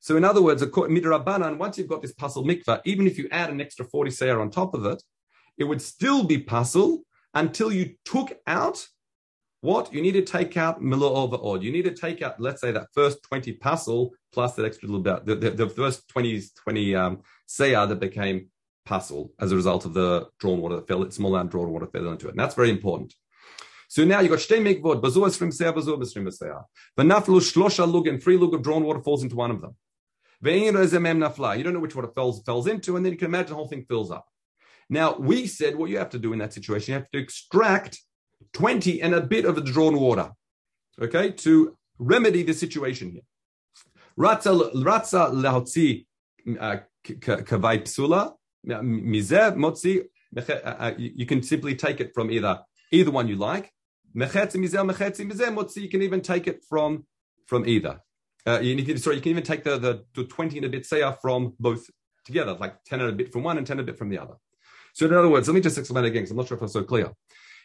so 0.00 0.16
in 0.16 0.24
other 0.24 0.40
words, 0.40 0.62
midrabanan, 0.62 1.58
once 1.58 1.76
you've 1.76 1.88
got 1.88 2.00
this 2.00 2.14
pasul 2.14 2.44
mikvah, 2.44 2.80
even 2.86 3.06
if 3.06 3.18
you 3.18 3.28
add 3.30 3.50
an 3.50 3.60
extra 3.60 3.84
40 3.84 4.10
seir 4.10 4.40
on 4.40 4.50
top 4.50 4.72
of 4.72 4.86
it, 4.86 5.02
it 5.58 5.64
would 5.64 5.82
still 5.82 6.24
be 6.24 6.38
pasul 6.38 7.00
until 7.34 7.70
you 7.70 7.96
took 8.06 8.38
out 8.46 8.86
what? 9.60 9.92
You 9.92 10.00
need 10.00 10.12
to 10.12 10.22
take 10.22 10.56
out 10.56 10.80
milo 10.80 11.14
over 11.14 11.36
odd. 11.42 11.62
You 11.62 11.72
need 11.72 11.82
to 11.82 11.94
take 11.94 12.22
out, 12.22 12.40
let's 12.40 12.60
say, 12.62 12.72
that 12.72 12.86
first 12.94 13.22
20 13.24 13.52
pasul 13.54 14.12
plus 14.32 14.54
that 14.54 14.64
extra 14.64 14.88
little 14.88 15.02
bit, 15.02 15.26
the, 15.26 15.34
the, 15.34 15.50
the 15.50 15.68
first 15.68 16.08
20, 16.08 16.42
20 16.62 16.94
um, 16.94 17.22
that 17.58 17.98
became 18.00 18.48
as 18.90 19.52
a 19.52 19.56
result 19.56 19.84
of 19.84 19.94
the 19.94 20.28
drawn 20.38 20.60
water 20.60 20.76
that 20.76 20.88
fell, 20.88 21.02
it's 21.02 21.16
small 21.16 21.34
amount 21.34 21.50
drawn 21.50 21.70
water 21.70 21.86
fell 21.86 22.08
into 22.08 22.26
it. 22.26 22.30
And 22.30 22.38
that's 22.38 22.54
very 22.54 22.70
important. 22.70 23.14
So 23.88 24.04
now 24.04 24.20
you've 24.20 24.30
got 24.30 24.40
shtei 24.40 24.60
mikvot, 24.60 25.00
bazu 25.00 25.26
esrim 25.26 25.48
seah, 25.48 25.72
bazu 25.72 25.98
esrim 25.98 26.26
seah. 26.28 26.64
V'naflu 26.98 27.40
shlosha 27.40 27.90
lug 27.90 28.06
and 28.06 28.22
three 28.22 28.36
lug 28.36 28.54
of 28.54 28.62
drawn 28.62 28.84
water 28.84 29.00
falls 29.00 29.22
into 29.22 29.36
one 29.36 29.50
of 29.50 29.60
them. 29.60 29.74
You 30.40 30.70
don't 30.70 31.72
know 31.74 31.80
which 31.80 31.96
water 31.96 32.12
falls, 32.14 32.42
falls 32.42 32.68
into, 32.68 32.96
and 32.96 33.04
then 33.04 33.12
you 33.12 33.18
can 33.18 33.26
imagine 33.26 33.50
the 33.50 33.54
whole 33.56 33.66
thing 33.66 33.84
fills 33.88 34.10
up. 34.10 34.26
Now, 34.88 35.16
we 35.18 35.46
said 35.46 35.74
what 35.74 35.90
you 35.90 35.98
have 35.98 36.10
to 36.10 36.18
do 36.18 36.32
in 36.32 36.38
that 36.38 36.52
situation, 36.52 36.92
you 36.92 37.00
have 37.00 37.10
to 37.10 37.18
extract 37.18 38.00
20 38.52 39.02
and 39.02 39.14
a 39.14 39.20
bit 39.20 39.44
of 39.44 39.56
the 39.56 39.60
drawn 39.60 39.98
water, 39.98 40.30
okay, 41.00 41.32
to 41.32 41.76
remedy 41.98 42.42
the 42.42 42.54
situation 42.54 43.10
here. 43.10 43.22
Ratza 44.18 44.52
lahotzi 45.32 46.06
uh, 46.58 46.76
kavai 47.04 47.82
psula, 47.82 48.34
mizeh 48.68 49.54
motzi, 49.56 50.04
uh, 50.36 50.52
uh, 50.52 50.92
you 50.96 51.26
can 51.26 51.42
simply 51.42 51.74
take 51.74 52.00
it 52.00 52.12
from 52.14 52.30
either 52.30 52.60
either 52.90 53.10
one 53.10 53.28
you 53.28 53.36
like, 53.36 53.72
you 54.14 54.26
can 54.26 56.02
even 56.02 56.20
take 56.20 56.46
it 56.46 56.64
from 56.68 57.06
from 57.46 57.66
either. 57.66 58.00
Uh, 58.46 58.60
you 58.60 58.82
can, 58.84 58.98
sorry, 58.98 59.16
you 59.16 59.22
can 59.22 59.30
even 59.30 59.42
take 59.42 59.64
the, 59.64 59.78
the, 59.78 60.04
the 60.14 60.24
20 60.24 60.56
and 60.58 60.66
a 60.66 60.68
bit 60.68 60.84
sayah 60.84 61.18
from 61.20 61.54
both 61.58 61.90
together, 62.24 62.54
like 62.54 62.82
10 62.84 63.00
and 63.00 63.10
a 63.10 63.12
bit 63.12 63.32
from 63.32 63.42
one 63.42 63.58
and 63.58 63.66
10 63.66 63.78
and 63.78 63.88
a 63.88 63.92
bit 63.92 63.98
from 63.98 64.08
the 64.08 64.18
other. 64.18 64.34
So 64.94 65.06
in 65.06 65.12
other 65.12 65.28
words, 65.28 65.48
let 65.48 65.54
me 65.54 65.60
just 65.60 65.76
explain 65.76 66.04
again, 66.04 66.22
because 66.22 66.30
I'm 66.30 66.36
not 66.36 66.48
sure 66.48 66.56
if 66.56 66.62
I'm 66.62 66.68
so 66.68 66.82
clear. 66.82 67.12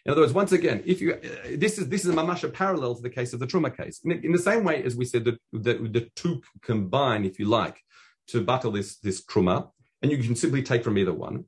In 0.05 0.11
other 0.11 0.21
words, 0.21 0.33
once 0.33 0.51
again, 0.51 0.83
if 0.85 0.99
you 0.99 1.13
uh, 1.13 1.17
this 1.55 1.77
is 1.77 1.87
this 1.87 2.03
is 2.03 2.11
a 2.11 2.13
mamasha 2.13 2.51
parallel 2.53 2.95
to 2.95 3.01
the 3.01 3.09
case 3.09 3.31
of 3.31 3.39
the 3.39 3.47
truma 3.47 3.75
case. 3.75 4.01
In, 4.03 4.11
in 4.11 4.31
the 4.33 4.39
same 4.39 4.65
way 4.65 4.83
as 4.83 4.95
we 4.97 5.05
said 5.05 5.23
that 5.25 5.37
the, 5.53 5.75
the, 5.75 6.09
two 6.15 6.41
combine, 6.61 7.23
if 7.23 7.39
you 7.39 7.45
like, 7.45 7.79
to 8.27 8.41
battle 8.41 8.71
this 8.71 8.97
this 8.97 9.23
truma, 9.23 9.69
and 10.03 10.11
you 10.11 10.17
can 10.19 10.35
simply 10.35 10.61
take 10.61 10.83
from 10.83 10.97
either 10.99 11.13
one. 11.13 11.45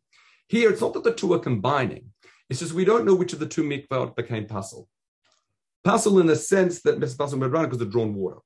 Here, 0.48 0.72
it's 0.72 0.82
not 0.82 0.94
that 0.94 1.04
the 1.04 1.13
two 1.13 1.34
are 1.34 1.39
combining; 1.39 2.12
it's 2.50 2.62
just 2.62 2.74
we 2.74 2.86
don't 2.86 3.06
know 3.06 3.13
which 3.13 3.34
of 3.34 3.39
the 3.39 3.46
two 3.46 3.63
mikvot 3.63 4.15
became 4.15 4.48
pasul. 4.48 4.88
Pasul 5.86 6.20
in 6.20 6.26
the 6.26 6.36
sense 6.36 6.82
that. 6.82 7.00
Pasul 7.00 7.39
Medrana 7.39 7.65
because 7.65 7.82
of 7.82 7.91
drawn 7.91 8.15
water. 8.15 8.39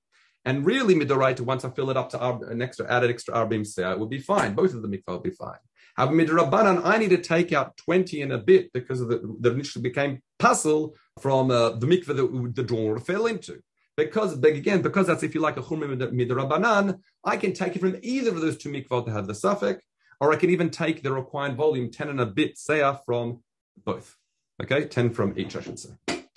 And 0.46 0.66
really, 0.66 0.96
midoraita, 0.96 1.42
once 1.42 1.66
I 1.66 1.70
fill 1.70 1.90
it 1.90 1.98
up 1.98 2.10
to 2.12 2.40
an 2.48 2.62
extra, 2.62 2.90
added 2.90 3.10
extra 3.10 3.34
arbim 3.34 3.62
seah, 3.62 3.92
it 3.92 4.00
would 4.00 4.10
be 4.10 4.20
fine. 4.20 4.54
Both 4.54 4.74
of 4.74 4.82
the 4.82 4.88
mikvah 4.88 5.14
would 5.14 5.24
be 5.24 5.32
fine. 5.32 5.58
However, 5.96 6.16
midrabanan, 6.16 6.82
I 6.86 6.98
need 6.98 7.10
to 7.10 7.18
take 7.18 7.52
out 7.52 7.76
20 7.78 8.22
and 8.22 8.32
a 8.32 8.38
bit 8.38 8.72
because 8.74 9.02
of 9.02 9.10
the, 9.10 9.36
that 9.42 9.52
initially 9.52 9.84
became 9.84 10.22
pasul 10.40 10.96
from 11.20 11.52
uh, 11.52 11.72
the 11.72 11.88
mikvah 11.88 12.16
that 12.16 12.54
the 12.56 12.64
drawn 12.64 12.86
water 12.86 13.00
fell 13.02 13.26
into. 13.26 13.60
Because, 13.98 14.42
again, 14.42 14.82
because 14.82 15.08
that's, 15.08 15.24
if 15.24 15.36
you 15.36 15.42
like, 15.42 15.58
a 15.58 15.62
chumim 15.62 15.98
midrabanan, 16.14 17.00
I 17.26 17.36
can 17.36 17.52
take 17.52 17.76
it 17.76 17.80
from 17.80 17.98
either 18.02 18.30
of 18.30 18.40
those 18.40 18.58
two 18.58 18.70
mikvah 18.70 19.06
that 19.06 19.12
have 19.12 19.28
the 19.28 19.36
suffix, 19.36 19.84
or 20.20 20.34
I 20.34 20.36
can 20.36 20.50
even 20.50 20.70
take 20.70 21.02
the 21.02 21.14
required 21.14 21.56
volume, 21.56 21.90
10 21.92 22.10
and 22.10 22.22
a 22.22 22.26
bit 22.26 22.56
seah 22.56 23.00
from 23.06 23.42
both. 23.86 24.16
Okay, 24.62 24.86
10 24.86 25.12
from 25.12 25.38
each, 25.38 25.56
I 25.56 25.62
should 25.62 25.80
say. 25.80 25.92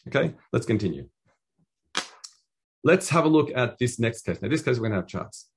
Okay, 0.09 0.35
let's 0.53 0.67
continue. 0.67 1.09
Let's 2.85 3.09
have 3.11 3.25
a 3.25 3.29
look 3.29 3.51
at 3.55 3.79
this 3.79 3.99
next 3.99 4.23
case. 4.23 4.43
Now, 4.43 4.49
this 4.49 4.63
case 4.63 4.77
we're 4.77 4.89
going 4.89 4.93
to 4.93 4.97
have 4.97 5.07
charts 5.07 5.49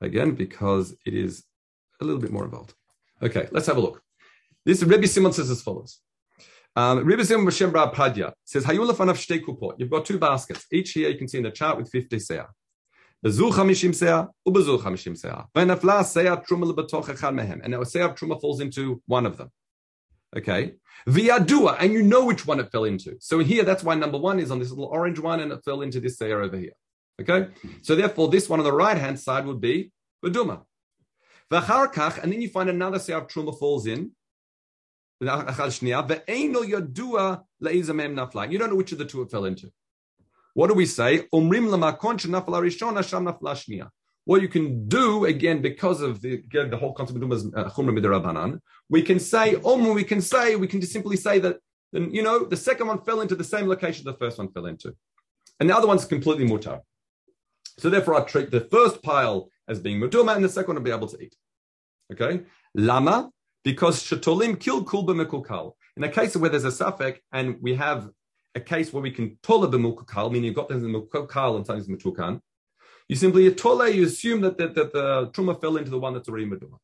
again 0.00 0.34
because 0.34 0.94
it 1.04 1.14
is 1.14 1.44
a 2.00 2.04
little 2.04 2.20
bit 2.20 2.32
more 2.32 2.44
involved. 2.44 2.74
Okay, 3.22 3.48
let's 3.52 3.66
have 3.66 3.76
a 3.76 3.80
look. 3.80 4.02
This 4.64 4.82
Rebbe 4.82 5.06
Simon 5.06 5.32
says 5.32 5.50
as 5.50 5.62
follows. 5.62 6.00
Um, 6.76 7.04
Rebbe 7.04 7.24
Simon 7.24 7.46
Bashem 7.46 7.70
Padya 7.70 8.32
says, 8.44 8.64
Hayulafanav 8.64 9.44
kupot. 9.44 9.74
You've 9.78 9.90
got 9.90 10.04
two 10.04 10.18
baskets. 10.18 10.66
Each 10.72 10.90
here 10.90 11.08
you 11.08 11.18
can 11.18 11.28
see 11.28 11.38
in 11.38 11.44
the 11.44 11.50
chart 11.50 11.76
with 11.76 11.88
50 11.90 12.16
seah. 12.16 12.48
Bezu 13.24 13.50
chamishim 13.52 13.92
seah, 13.92 14.28
ubezu 14.46 14.78
chamishim 14.80 15.14
seah. 15.18 15.46
V'nafla 15.56 16.02
seah 16.02 16.44
truma 16.46 16.66
lebetoch 16.70 17.06
echad 17.06 17.34
mehem. 17.34 17.60
And 17.62 17.70
now 17.70 17.80
a 17.80 17.84
seah 17.84 18.14
truma 18.16 18.38
falls 18.40 18.60
into 18.60 19.02
one 19.06 19.24
of 19.24 19.36
them. 19.38 19.50
Okay. 20.36 20.74
Viadua, 21.08 21.76
and 21.80 21.92
you 21.92 22.02
know 22.02 22.24
which 22.24 22.46
one 22.46 22.60
it 22.60 22.70
fell 22.70 22.84
into. 22.84 23.16
So 23.20 23.38
here, 23.38 23.62
that's 23.62 23.82
why 23.84 23.94
number 23.94 24.18
one 24.18 24.38
is 24.40 24.50
on 24.50 24.58
this 24.58 24.70
little 24.70 24.86
orange 24.86 25.18
one, 25.18 25.40
and 25.40 25.52
it 25.52 25.64
fell 25.64 25.82
into 25.82 26.00
this 26.00 26.20
layer 26.20 26.40
over 26.42 26.58
here. 26.58 26.74
Okay. 27.20 27.48
So 27.82 27.94
therefore, 27.94 28.28
this 28.28 28.48
one 28.48 28.58
on 28.58 28.64
the 28.64 28.72
right 28.72 28.98
hand 28.98 29.20
side 29.20 29.46
would 29.46 29.60
be 29.60 29.92
Vaduma. 30.24 30.64
V'charkach, 31.50 32.22
and 32.22 32.32
then 32.32 32.42
you 32.42 32.48
find 32.48 32.68
another 32.68 32.98
seir 32.98 33.20
truma 33.22 33.58
falls 33.58 33.86
in. 33.86 34.10
You 35.20 35.28
don't 35.28 35.46
know 38.70 38.74
which 38.74 38.92
of 38.92 38.98
the 38.98 39.04
two 39.04 39.22
it 39.22 39.30
fell 39.30 39.44
into. 39.44 39.70
What 40.54 40.68
do 40.68 40.74
we 40.74 40.86
say? 40.86 41.26
Umrim 41.32 41.68
what 44.26 44.40
you 44.40 44.48
can 44.48 44.88
do 44.88 45.26
again 45.26 45.60
because 45.60 46.00
of 46.00 46.20
the 46.22 46.34
again, 46.34 46.70
the 46.70 46.76
whole 46.76 46.94
concept 46.94 47.22
of 47.22 47.30
uh, 47.30 47.70
chumra 47.70 47.98
midirabanan, 47.98 48.60
we 48.88 49.02
can 49.02 49.18
say 49.18 49.56
um, 49.56 49.92
we 49.94 50.04
can 50.04 50.20
say 50.20 50.56
we 50.56 50.66
can 50.66 50.80
just 50.80 50.92
simply 50.92 51.16
say 51.16 51.38
that 51.38 51.58
you 51.92 52.22
know 52.22 52.44
the 52.44 52.56
second 52.56 52.86
one 52.86 53.02
fell 53.02 53.20
into 53.20 53.34
the 53.34 53.44
same 53.44 53.68
location 53.68 54.04
the 54.04 54.14
first 54.14 54.38
one 54.38 54.50
fell 54.50 54.66
into, 54.66 54.94
and 55.60 55.68
the 55.68 55.76
other 55.76 55.86
one's 55.86 56.04
completely 56.04 56.46
mutar. 56.46 56.80
So 57.78 57.90
therefore, 57.90 58.14
I 58.14 58.24
treat 58.24 58.50
the 58.50 58.60
first 58.60 59.02
pile 59.02 59.48
as 59.68 59.80
being 59.80 60.00
muduma, 60.00 60.36
and 60.36 60.44
the 60.44 60.48
second 60.48 60.68
one 60.68 60.76
will 60.76 60.82
be 60.82 60.90
able 60.90 61.08
to 61.08 61.20
eat. 61.22 61.34
Okay, 62.12 62.42
lama 62.74 63.30
because 63.62 64.02
shatolim 64.02 64.58
kill 64.58 64.84
kulba 64.84 65.14
mekulkal. 65.14 65.72
In 65.96 66.04
a 66.04 66.08
case 66.08 66.36
where 66.36 66.50
there's 66.50 66.64
a 66.64 66.72
suffix 66.72 67.20
and 67.32 67.56
we 67.60 67.74
have 67.74 68.08
a 68.54 68.60
case 68.60 68.92
where 68.92 69.02
we 69.02 69.10
can 69.10 69.38
tola 69.42 69.68
b'mukukal, 69.68 70.30
meaning 70.30 70.44
you've 70.44 70.54
got 70.54 70.68
things 70.68 70.82
in 70.82 70.92
the 70.92 70.98
mukukal 71.00 71.56
and 71.56 71.66
something's 71.66 71.88
mutukan, 71.88 72.40
you 73.08 73.16
simply 73.16 73.52
tole, 73.54 73.88
you 73.88 74.06
assume 74.06 74.40
that, 74.40 74.56
that, 74.58 74.74
that 74.74 74.92
the 74.92 75.28
truma 75.28 75.60
fell 75.60 75.76
into 75.76 75.90
the 75.90 75.98
one 75.98 76.14
that's 76.14 76.28
already 76.28 76.46
meduma. 76.46 76.78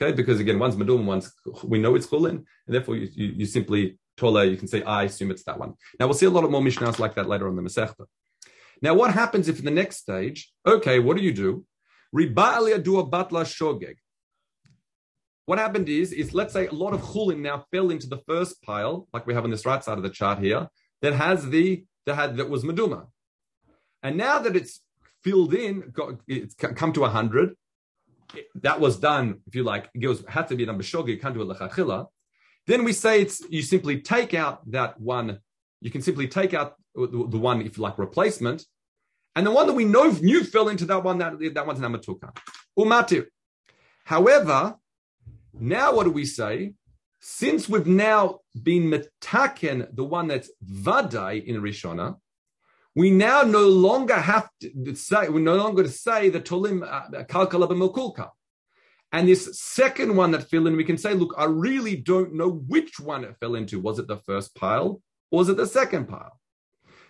Okay, 0.00 0.12
because 0.12 0.40
again, 0.40 0.58
one's 0.58 0.76
meduma, 0.76 1.04
one's 1.04 1.32
we 1.64 1.78
know 1.78 1.94
it's 1.94 2.06
chulin, 2.06 2.30
and 2.30 2.46
therefore 2.66 2.96
you, 2.96 3.08
you, 3.12 3.26
you 3.38 3.46
simply 3.46 3.98
tole, 4.16 4.44
you 4.44 4.56
can 4.56 4.68
say, 4.68 4.82
I 4.82 5.04
assume 5.04 5.30
it's 5.30 5.44
that 5.44 5.58
one. 5.58 5.74
Now 5.98 6.06
we'll 6.06 6.14
see 6.14 6.26
a 6.26 6.30
lot 6.30 6.44
of 6.44 6.50
more 6.50 6.62
mishnahs 6.62 6.98
like 6.98 7.14
that 7.14 7.28
later 7.28 7.48
on 7.48 7.56
the 7.56 7.62
Masechta. 7.62 8.06
Now, 8.80 8.94
what 8.94 9.12
happens 9.12 9.48
if 9.48 9.58
in 9.58 9.64
the 9.64 9.70
next 9.70 9.96
stage, 9.96 10.52
okay, 10.64 11.00
what 11.00 11.16
do 11.16 11.22
you 11.22 11.32
do? 11.32 11.64
Riba 12.14 12.82
do 12.82 12.98
a 13.00 13.06
batla 13.06 13.44
shogeg. 13.44 13.96
What 15.48 15.58
happened 15.58 15.88
is, 15.88 16.12
is 16.12 16.34
let's 16.34 16.52
say 16.52 16.66
a 16.66 16.74
lot 16.74 16.92
of 16.92 17.00
chulin 17.00 17.38
now 17.38 17.64
fell 17.72 17.88
into 17.88 18.06
the 18.06 18.18
first 18.28 18.62
pile, 18.62 19.08
like 19.14 19.26
we 19.26 19.32
have 19.32 19.44
on 19.44 19.50
this 19.50 19.64
right 19.64 19.82
side 19.82 19.96
of 19.96 20.02
the 20.02 20.10
chart 20.10 20.40
here, 20.40 20.68
that 21.00 21.14
has 21.14 21.48
the 21.48 21.86
that 22.04 22.16
had 22.16 22.36
that 22.36 22.50
was 22.50 22.64
meduma. 22.64 23.06
And 24.02 24.18
now 24.18 24.40
that 24.40 24.54
it's 24.54 24.82
filled 25.22 25.54
in, 25.54 25.88
got, 25.90 26.16
it's 26.26 26.54
come 26.54 26.92
to 26.92 27.00
100, 27.00 27.56
that 28.56 28.78
was 28.78 28.98
done, 28.98 29.40
if 29.46 29.54
you 29.54 29.62
like, 29.62 29.88
it 29.94 30.00
goes, 30.00 30.22
had 30.28 30.48
to 30.48 30.54
be 30.54 30.66
done 30.66 30.78
b'shogi, 30.78 31.08
you 31.08 31.18
can't 31.18 31.32
do 31.32 31.40
it 31.40 31.48
lechachila. 31.48 32.08
Then 32.66 32.84
we 32.84 32.92
say 32.92 33.22
it's, 33.22 33.40
you 33.48 33.62
simply 33.62 34.02
take 34.02 34.34
out 34.34 34.70
that 34.70 35.00
one, 35.00 35.38
you 35.80 35.90
can 35.90 36.02
simply 36.02 36.28
take 36.28 36.52
out 36.52 36.74
the, 36.94 37.06
the 37.06 37.38
one, 37.38 37.62
if 37.62 37.78
you 37.78 37.82
like, 37.82 37.96
replacement, 37.96 38.66
and 39.34 39.46
the 39.46 39.50
one 39.50 39.66
that 39.66 39.72
we 39.72 39.86
know 39.86 40.10
knew 40.10 40.44
fell 40.44 40.68
into 40.68 40.84
that 40.84 41.02
one, 41.02 41.16
that, 41.16 41.32
that 41.54 41.66
one's 41.66 41.80
namatuka. 41.80 42.36
Umatir. 42.78 43.28
However, 44.04 44.76
now 45.52 45.94
what 45.94 46.04
do 46.04 46.10
we 46.10 46.24
say? 46.24 46.74
Since 47.20 47.68
we've 47.68 47.86
now 47.86 48.40
been 48.60 48.90
metaken, 48.90 49.94
the 49.94 50.04
one 50.04 50.28
that's 50.28 50.50
vadai 50.64 51.44
in 51.44 51.60
Rishona, 51.60 52.16
we 52.94 53.10
now 53.10 53.42
no 53.42 53.66
longer 53.66 54.14
have 54.14 54.48
to 54.60 54.94
say, 54.94 55.28
we're 55.28 55.40
no 55.40 55.56
longer 55.56 55.82
to 55.82 55.88
say 55.88 56.30
the 56.30 56.40
tolim 56.40 56.82
uh, 56.82 57.24
kalkala 57.24 57.68
b'milkulka. 57.68 58.30
And 59.10 59.28
this 59.28 59.58
second 59.58 60.16
one 60.16 60.32
that 60.32 60.50
fell 60.50 60.66
in, 60.66 60.76
we 60.76 60.84
can 60.84 60.98
say, 60.98 61.14
look, 61.14 61.34
I 61.38 61.44
really 61.44 61.96
don't 61.96 62.34
know 62.34 62.50
which 62.50 63.00
one 63.00 63.24
it 63.24 63.36
fell 63.40 63.54
into. 63.54 63.80
Was 63.80 63.98
it 63.98 64.06
the 64.06 64.18
first 64.18 64.54
pile 64.54 65.00
or 65.30 65.38
was 65.38 65.48
it 65.48 65.56
the 65.56 65.66
second 65.66 66.08
pile? 66.08 66.38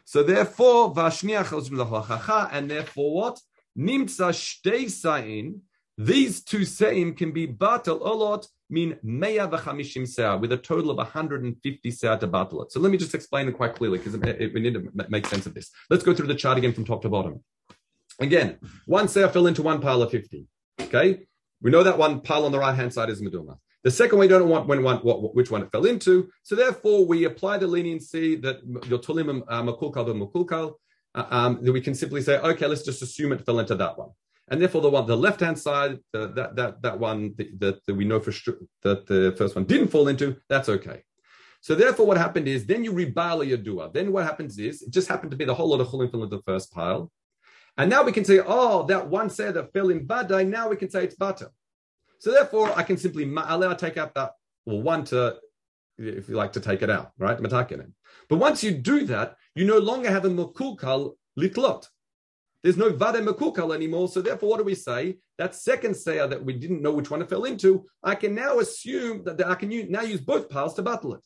So 0.05 0.23
therefore, 0.23 0.95
and 0.97 2.71
therefore 2.71 3.15
what? 3.15 3.41
Nimtza 3.77 4.31
shtei 4.33 4.91
sa'in, 4.91 5.61
these 5.99 6.45
two 6.45 6.65
sa'im 6.65 7.13
can 7.15 7.33
be 7.33 7.49
batal 7.49 8.01
olot, 8.01 8.47
mean 8.71 8.97
meya 9.05 9.51
v'chamishim 9.51 10.07
se'ah, 10.07 10.41
with 10.41 10.53
a 10.53 10.57
total 10.57 10.93
of 10.93 10.97
150 10.97 11.91
se'ah 11.91 12.21
to 12.21 12.27
battle 12.29 12.63
it. 12.63 12.71
So 12.71 12.79
let 12.79 12.93
me 12.93 12.99
just 12.99 13.17
explain 13.17 13.49
it 13.49 13.57
quite 13.57 13.75
clearly, 13.75 13.99
because 13.99 14.17
we 14.17 14.61
need 14.61 14.75
to 14.75 14.93
make 15.09 15.27
sense 15.27 15.47
of 15.47 15.55
this. 15.55 15.73
Let's 15.91 16.05
go 16.05 16.15
through 16.15 16.29
the 16.29 16.37
chart 16.37 16.57
again 16.57 16.73
from 16.73 16.85
top 16.85 17.03
to 17.03 17.09
bottom. 17.09 17.43
Again, 18.21 18.59
one 18.87 19.09
se'ah 19.09 19.33
fell 19.33 19.49
into 19.49 19.61
one 19.61 19.81
pile 19.81 20.01
of 20.01 20.13
50. 20.13 20.47
Okay? 20.83 21.27
We 21.61 21.73
know 21.73 21.83
that 21.83 21.99
one 21.99 22.21
pile 22.21 22.47
on 22.47 22.53
the 22.53 22.61
right-hand 22.61 22.95
side 22.95 23.11
is 23.11 23.21
Meduma. 23.21 23.59
The 23.83 23.91
second, 23.91 24.21
we 24.21 24.29
don't 24.29 24.49
want 24.49 24.69
when 24.69 24.85
one, 24.85 24.99
what, 24.99 25.35
which 25.35 25.51
one 25.51 25.63
it 25.63 25.73
fell 25.73 25.85
into. 25.85 26.31
So 26.45 26.55
therefore, 26.55 27.07
we 27.07 27.25
apply 27.25 27.59
the 27.59 27.67
leniency 27.67 28.37
that 28.37 28.59
your 28.87 29.01
tulim 29.01 29.43
uh, 29.49 29.63
makulkal 29.63 30.07
makulkal, 30.07 30.75
uh, 31.17 31.25
um, 31.29 31.65
that 31.65 31.73
we 31.73 31.81
can 31.81 31.97
simply 31.97 32.23
say, 32.23 32.39
okay, 32.39 32.67
let's 32.67 32.85
just 32.85 33.03
assume 33.03 33.33
it 33.33 33.45
fell 33.45 33.59
into 33.59 33.75
that 33.75 33.99
one 33.99 34.11
and 34.51 34.61
therefore 34.61 34.81
the 34.81 34.91
one 34.91 35.07
the 35.07 35.17
left 35.17 35.41
hand 35.41 35.59
side 35.59 35.99
the, 36.13 36.29
that 36.29 36.57
that 36.57 36.83
that 36.83 36.99
one 36.99 37.35
that, 37.37 37.81
that 37.87 37.95
we 37.95 38.05
know 38.05 38.21
for 38.21 38.33
sure 38.33 38.57
that 38.83 39.07
the 39.07 39.35
first 39.37 39.55
one 39.55 39.65
didn't 39.65 39.89
fall 39.89 40.09
into 40.09 40.37
that's 40.49 40.69
okay. 40.69 41.03
So 41.61 41.75
therefore 41.75 42.07
what 42.07 42.17
happened 42.17 42.49
is 42.49 42.67
then 42.67 42.85
you 42.85 42.93
rebala 42.93 43.47
your 43.47 43.59
dua. 43.59 43.91
Then 43.93 44.13
what 44.13 44.25
happens 44.25 44.59
is 44.59 44.83
it 44.83 44.91
just 44.91 45.09
happened 45.09 45.33
to 45.33 45.37
be 45.37 45.45
the 45.45 45.55
whole 45.55 45.69
lot 45.69 45.81
of 45.81 45.89
chulim 45.89 46.11
fell 46.11 46.23
into 46.23 46.37
the 46.37 46.43
first 46.43 46.73
pile. 46.73 47.11
And 47.77 47.91
now 47.91 48.03
we 48.03 48.13
can 48.13 48.25
say 48.25 48.41
oh 48.45 48.87
that 48.87 49.09
one 49.09 49.31
said 49.31 49.55
that 49.55 49.73
fell 49.73 49.91
in 49.91 50.07
badai 50.07 50.47
now 50.47 50.69
we 50.69 50.77
can 50.77 50.91
say 50.91 51.05
it's 51.05 51.15
butter 51.15 51.51
so 52.19 52.33
therefore 52.33 52.77
i 52.77 52.83
can 52.83 52.97
simply 52.97 53.23
allow 53.25 53.73
take 53.75 53.97
out 53.97 54.15
that 54.15 54.33
well 54.67 54.83
one 54.83 55.05
to 55.05 55.37
if 55.99 56.29
you 56.29 56.35
like 56.35 56.53
to 56.53 56.61
take 56.61 56.83
it 56.83 56.91
out 56.91 57.13
right? 57.19 57.39
But 58.29 58.37
once 58.37 58.65
you 58.65 58.73
do 58.73 59.05
that 59.07 59.37
you 59.55 59.65
no 59.65 59.79
longer 59.79 60.11
have 60.11 60.25
a 60.25 60.31
makulkal 60.31 61.15
litlot 61.39 61.87
there's 62.63 62.77
no 62.77 62.91
Vade 62.91 63.25
Makukal 63.25 63.75
anymore. 63.75 64.09
So 64.09 64.21
therefore, 64.21 64.51
what 64.51 64.59
do 64.59 64.65
we 64.65 64.75
say? 64.75 65.19
That 65.39 65.55
second 65.55 65.95
sayer 65.95 66.27
that 66.27 66.45
we 66.45 66.55
didn't 66.55 66.83
know 66.83 66.93
which 66.93 67.11
one 67.11 67.23
it 67.23 67.29
fell 67.29 67.45
into, 67.45 67.87
I 68.03 68.15
can 68.15 68.35
now 68.35 68.59
assume 68.59 69.23
that 69.25 69.47
I 69.47 69.55
can 69.55 69.71
use, 69.71 69.89
now 69.89 70.03
use 70.03 70.21
both 70.21 70.49
piles 70.49 70.75
to 70.75 70.83
battle 70.83 71.15
it. 71.15 71.21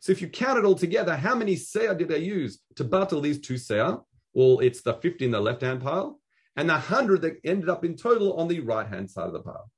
So 0.00 0.12
if 0.12 0.22
you 0.22 0.28
count 0.28 0.58
it 0.58 0.64
all 0.64 0.76
together, 0.76 1.16
how 1.16 1.34
many 1.34 1.56
sayer 1.56 1.94
did 1.94 2.12
I 2.12 2.16
use 2.16 2.60
to 2.76 2.84
battle 2.84 3.20
these 3.20 3.40
two 3.40 3.58
sayer? 3.58 3.98
Well, 4.34 4.60
it's 4.60 4.82
the 4.82 4.94
50 4.94 5.24
in 5.24 5.30
the 5.32 5.40
left-hand 5.40 5.82
pile 5.82 6.20
and 6.54 6.68
the 6.68 6.74
100 6.74 7.22
that 7.22 7.40
ended 7.44 7.68
up 7.68 7.84
in 7.84 7.96
total 7.96 8.34
on 8.34 8.48
the 8.48 8.60
right-hand 8.60 9.10
side 9.10 9.26
of 9.26 9.32
the 9.32 9.40
pile, 9.40 9.70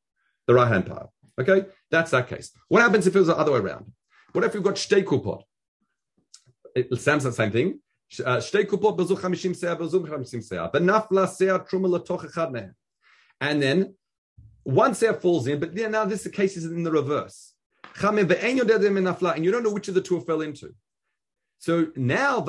the 0.46 0.54
right-hand 0.54 0.86
pile. 0.86 1.12
Okay, 1.40 1.66
that's 1.90 2.10
that 2.10 2.28
case. 2.28 2.50
What 2.68 2.82
happens 2.82 3.06
if 3.06 3.14
it 3.14 3.18
was 3.18 3.28
the 3.28 3.36
other 3.36 3.52
way 3.52 3.60
around? 3.60 3.92
What 4.32 4.44
if 4.44 4.54
you've 4.54 4.64
got 4.64 4.74
shtei 4.74 5.04
kupot? 5.04 5.42
It 6.74 7.00
sounds 7.00 7.24
the 7.24 7.32
same 7.32 7.52
thing. 7.52 7.80
Uh, 8.24 8.40
and 13.40 13.62
then 13.62 13.94
one 14.62 14.92
seah 14.92 15.20
falls 15.20 15.46
in, 15.46 15.60
but 15.60 15.74
now 15.74 16.04
this 16.04 16.26
case 16.28 16.56
is 16.56 16.64
in 16.64 16.82
the 16.82 16.90
reverse. 16.90 17.54
And 18.02 19.44
you 19.44 19.50
don't 19.50 19.62
know 19.62 19.72
which 19.72 19.88
of 19.88 19.94
the 19.94 20.00
two 20.00 20.20
fell 20.20 20.40
into. 20.40 20.74
So 21.58 21.88
now 21.96 22.40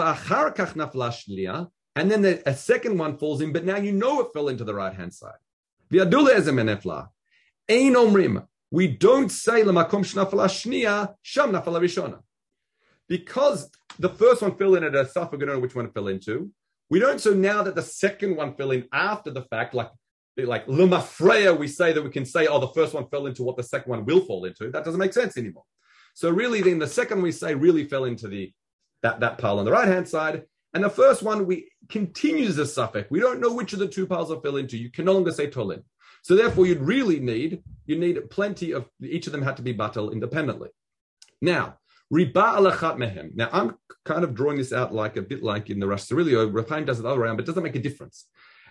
and 1.95 2.11
then 2.11 2.21
the, 2.21 2.41
a 2.47 2.53
second 2.55 2.97
one 2.97 3.17
falls 3.17 3.41
in, 3.41 3.51
but 3.51 3.65
now 3.65 3.77
you 3.77 3.91
know 3.91 4.21
it 4.21 4.31
fell 4.33 4.47
into 4.47 4.63
the 4.63 4.73
right 4.73 4.93
hand 4.93 5.13
side. 5.13 5.33
We 8.71 8.87
don't 8.87 9.29
say 9.29 9.63
because 13.07 13.71
the 13.99 14.09
first 14.09 14.41
one 14.41 14.55
fell 14.55 14.75
in 14.75 14.83
at 14.83 14.95
a 14.95 15.05
suffix, 15.05 15.39
we 15.39 15.45
don't 15.45 15.55
know 15.55 15.59
which 15.59 15.75
one 15.75 15.85
it 15.85 15.93
fell 15.93 16.07
into. 16.07 16.49
We 16.89 16.99
don't. 16.99 17.21
So 17.21 17.33
now 17.33 17.61
that 17.63 17.75
the 17.75 17.83
second 17.83 18.35
one 18.35 18.55
fell 18.55 18.71
in 18.71 18.87
after 18.91 19.29
the 19.29 19.43
fact, 19.43 19.73
like 19.73 19.91
like 20.37 20.65
lumafreya, 20.67 21.57
we 21.57 21.67
say 21.67 21.91
that 21.91 22.01
we 22.01 22.09
can 22.09 22.25
say, 22.25 22.47
oh, 22.47 22.59
the 22.59 22.69
first 22.69 22.93
one 22.93 23.09
fell 23.09 23.27
into 23.27 23.43
what 23.43 23.57
the 23.57 23.63
second 23.63 23.89
one 23.89 24.05
will 24.05 24.21
fall 24.21 24.45
into. 24.45 24.71
That 24.71 24.85
doesn't 24.85 24.99
make 24.99 25.11
sense 25.11 25.37
anymore. 25.37 25.65
So 26.13 26.29
really, 26.29 26.61
then 26.61 26.79
the 26.79 26.87
second 26.87 27.21
we 27.21 27.33
say 27.33 27.53
really 27.53 27.87
fell 27.87 28.05
into 28.05 28.27
the 28.27 28.53
that 29.03 29.19
that 29.19 29.37
pile 29.37 29.59
on 29.59 29.65
the 29.65 29.71
right 29.71 29.87
hand 29.87 30.07
side, 30.07 30.43
and 30.73 30.83
the 30.83 30.89
first 30.89 31.21
one 31.21 31.45
we 31.45 31.69
continues 31.89 32.55
the 32.55 32.65
suffix. 32.65 33.11
We 33.11 33.19
don't 33.19 33.41
know 33.41 33.53
which 33.53 33.73
of 33.73 33.79
the 33.79 33.87
two 33.87 34.07
piles 34.07 34.31
it 34.31 34.41
fell 34.41 34.57
into. 34.57 34.77
You 34.77 34.89
can 34.89 35.05
no 35.05 35.13
longer 35.13 35.31
say 35.31 35.49
tolin. 35.49 35.83
So 36.21 36.35
therefore, 36.35 36.65
you'd 36.65 36.79
really 36.79 37.19
need 37.19 37.63
you 37.85 37.97
need 37.97 38.29
plenty 38.29 38.71
of 38.71 38.87
each 39.01 39.27
of 39.27 39.33
them 39.33 39.41
had 39.41 39.57
to 39.57 39.63
be 39.63 39.73
battle 39.73 40.11
independently. 40.11 40.69
Now, 41.41 41.77
Riba 42.11 42.33
alachat 42.33 42.97
mehem. 42.97 43.35
Now, 43.35 43.49
I'm 43.51 43.75
kind 44.03 44.23
of 44.23 44.33
drawing 44.33 44.57
this 44.57 44.73
out 44.73 44.93
like 44.93 45.15
a 45.17 45.21
bit 45.21 45.43
like 45.43 45.69
in 45.69 45.79
the 45.79 45.87
Rosh 45.87 46.03
Sirilio. 46.03 46.51
Rafaim 46.51 46.85
does 46.85 46.99
it 46.99 47.03
the 47.03 47.09
other 47.09 47.19
way 47.19 47.27
around, 47.27 47.37
but 47.37 47.43
it 47.43 47.47
doesn't 47.47 47.63
make 47.63 47.75
a 47.75 47.81
difference. 47.81 48.25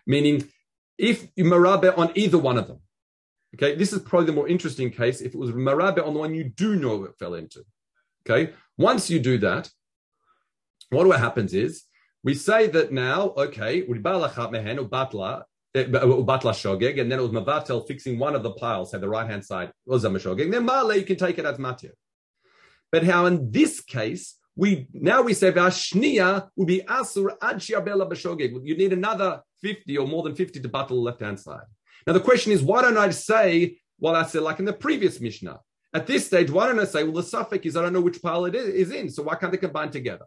Meaning, 0.07 0.49
if 0.97 1.29
you 1.37 1.45
marabe 1.45 1.97
on 1.97 2.11
either 2.17 2.39
one 2.39 2.59
of 2.59 2.67
them, 2.67 2.81
okay, 3.55 3.77
this 3.77 3.93
is 3.93 4.01
probably 4.01 4.27
the 4.27 4.33
more 4.33 4.49
interesting 4.49 4.91
case 4.91 5.21
if 5.21 5.35
it 5.35 5.39
was 5.39 5.53
marabe 5.53 6.01
on 6.01 6.15
the 6.15 6.21
one 6.21 6.35
you 6.35 6.45
do 6.45 6.75
know 6.75 7.05
it 7.05 7.17
fell 7.19 7.35
into. 7.35 7.65
Okay, 8.29 8.53
once 8.77 9.09
you 9.09 9.21
do 9.21 9.39
that, 9.39 9.71
what 10.91 11.07
happens 11.19 11.55
is 11.55 11.85
we 12.25 12.35
say 12.35 12.67
that 12.67 12.93
now, 12.93 13.33
okay, 13.37 13.83
riba 13.83 14.03
alachat 14.03 14.51
mehen 14.51 14.79
or 14.79 14.89
batla, 14.89 15.45
eh, 15.75 15.85
batla 15.85 16.53
shogeg, 16.53 17.01
and 17.01 17.11
then 17.11 17.21
it 17.21 17.23
was 17.23 17.31
mavatel 17.31 17.87
fixing 17.87 18.19
one 18.19 18.35
of 18.35 18.43
the 18.43 18.51
piles, 18.53 18.91
say 18.91 18.99
the 18.99 19.09
right 19.09 19.31
hand 19.31 19.45
side 19.45 19.71
was 19.87 20.05
a. 20.05 20.09
Then 20.11 20.65
male, 20.65 20.97
you 20.97 21.05
can 21.05 21.17
take 21.17 21.39
it 21.39 21.45
as 21.45 21.59
matir. 21.59 21.93
But 22.91 23.05
how 23.05 23.27
in 23.27 23.51
this 23.51 23.81
case, 23.81 24.37
we 24.57 24.89
now 24.93 25.23
we 25.23 25.35
say 25.35 25.53
Vashnia 25.53 26.49
would 26.57 26.67
be 26.67 26.81
Asur 26.81 27.37
Ad 27.41 27.59
Bashogeg. 27.59 28.61
You 28.65 28.77
need 28.77 28.93
another 28.93 29.43
50 29.63 29.97
or 29.99 30.07
more 30.07 30.25
than 30.25 30.35
50 30.35 30.61
to 30.61 30.69
battle 30.69 30.97
the 30.97 31.03
left 31.03 31.21
hand 31.21 31.39
side. 31.39 31.67
Now 32.07 32.13
the 32.13 32.21
question 32.21 32.53
is, 32.53 32.63
why 32.63 32.83
don't 32.83 32.99
I 32.99 33.11
say, 33.11 33.79
well, 34.01 34.17
I 34.17 34.25
said 34.25 34.43
like 34.43 34.59
in 34.59 34.65
the 34.65 34.73
previous 34.73 35.21
Mishnah, 35.21 35.61
at 35.95 36.07
this 36.07 36.27
stage, 36.27 36.51
why 36.51 36.67
don't 36.67 36.81
I 36.81 36.85
say, 36.85 37.05
well, 37.05 37.13
the 37.13 37.23
suffix 37.23 37.67
is 37.67 37.77
I 37.77 37.83
don't 37.83 37.93
know 37.93 38.01
which 38.01 38.21
pile 38.21 38.47
it 38.47 38.55
is, 38.55 38.91
in, 38.91 39.11
so 39.11 39.23
why 39.23 39.37
can't 39.37 39.53
they 39.53 39.59
combine 39.59 39.91
together? 39.91 40.25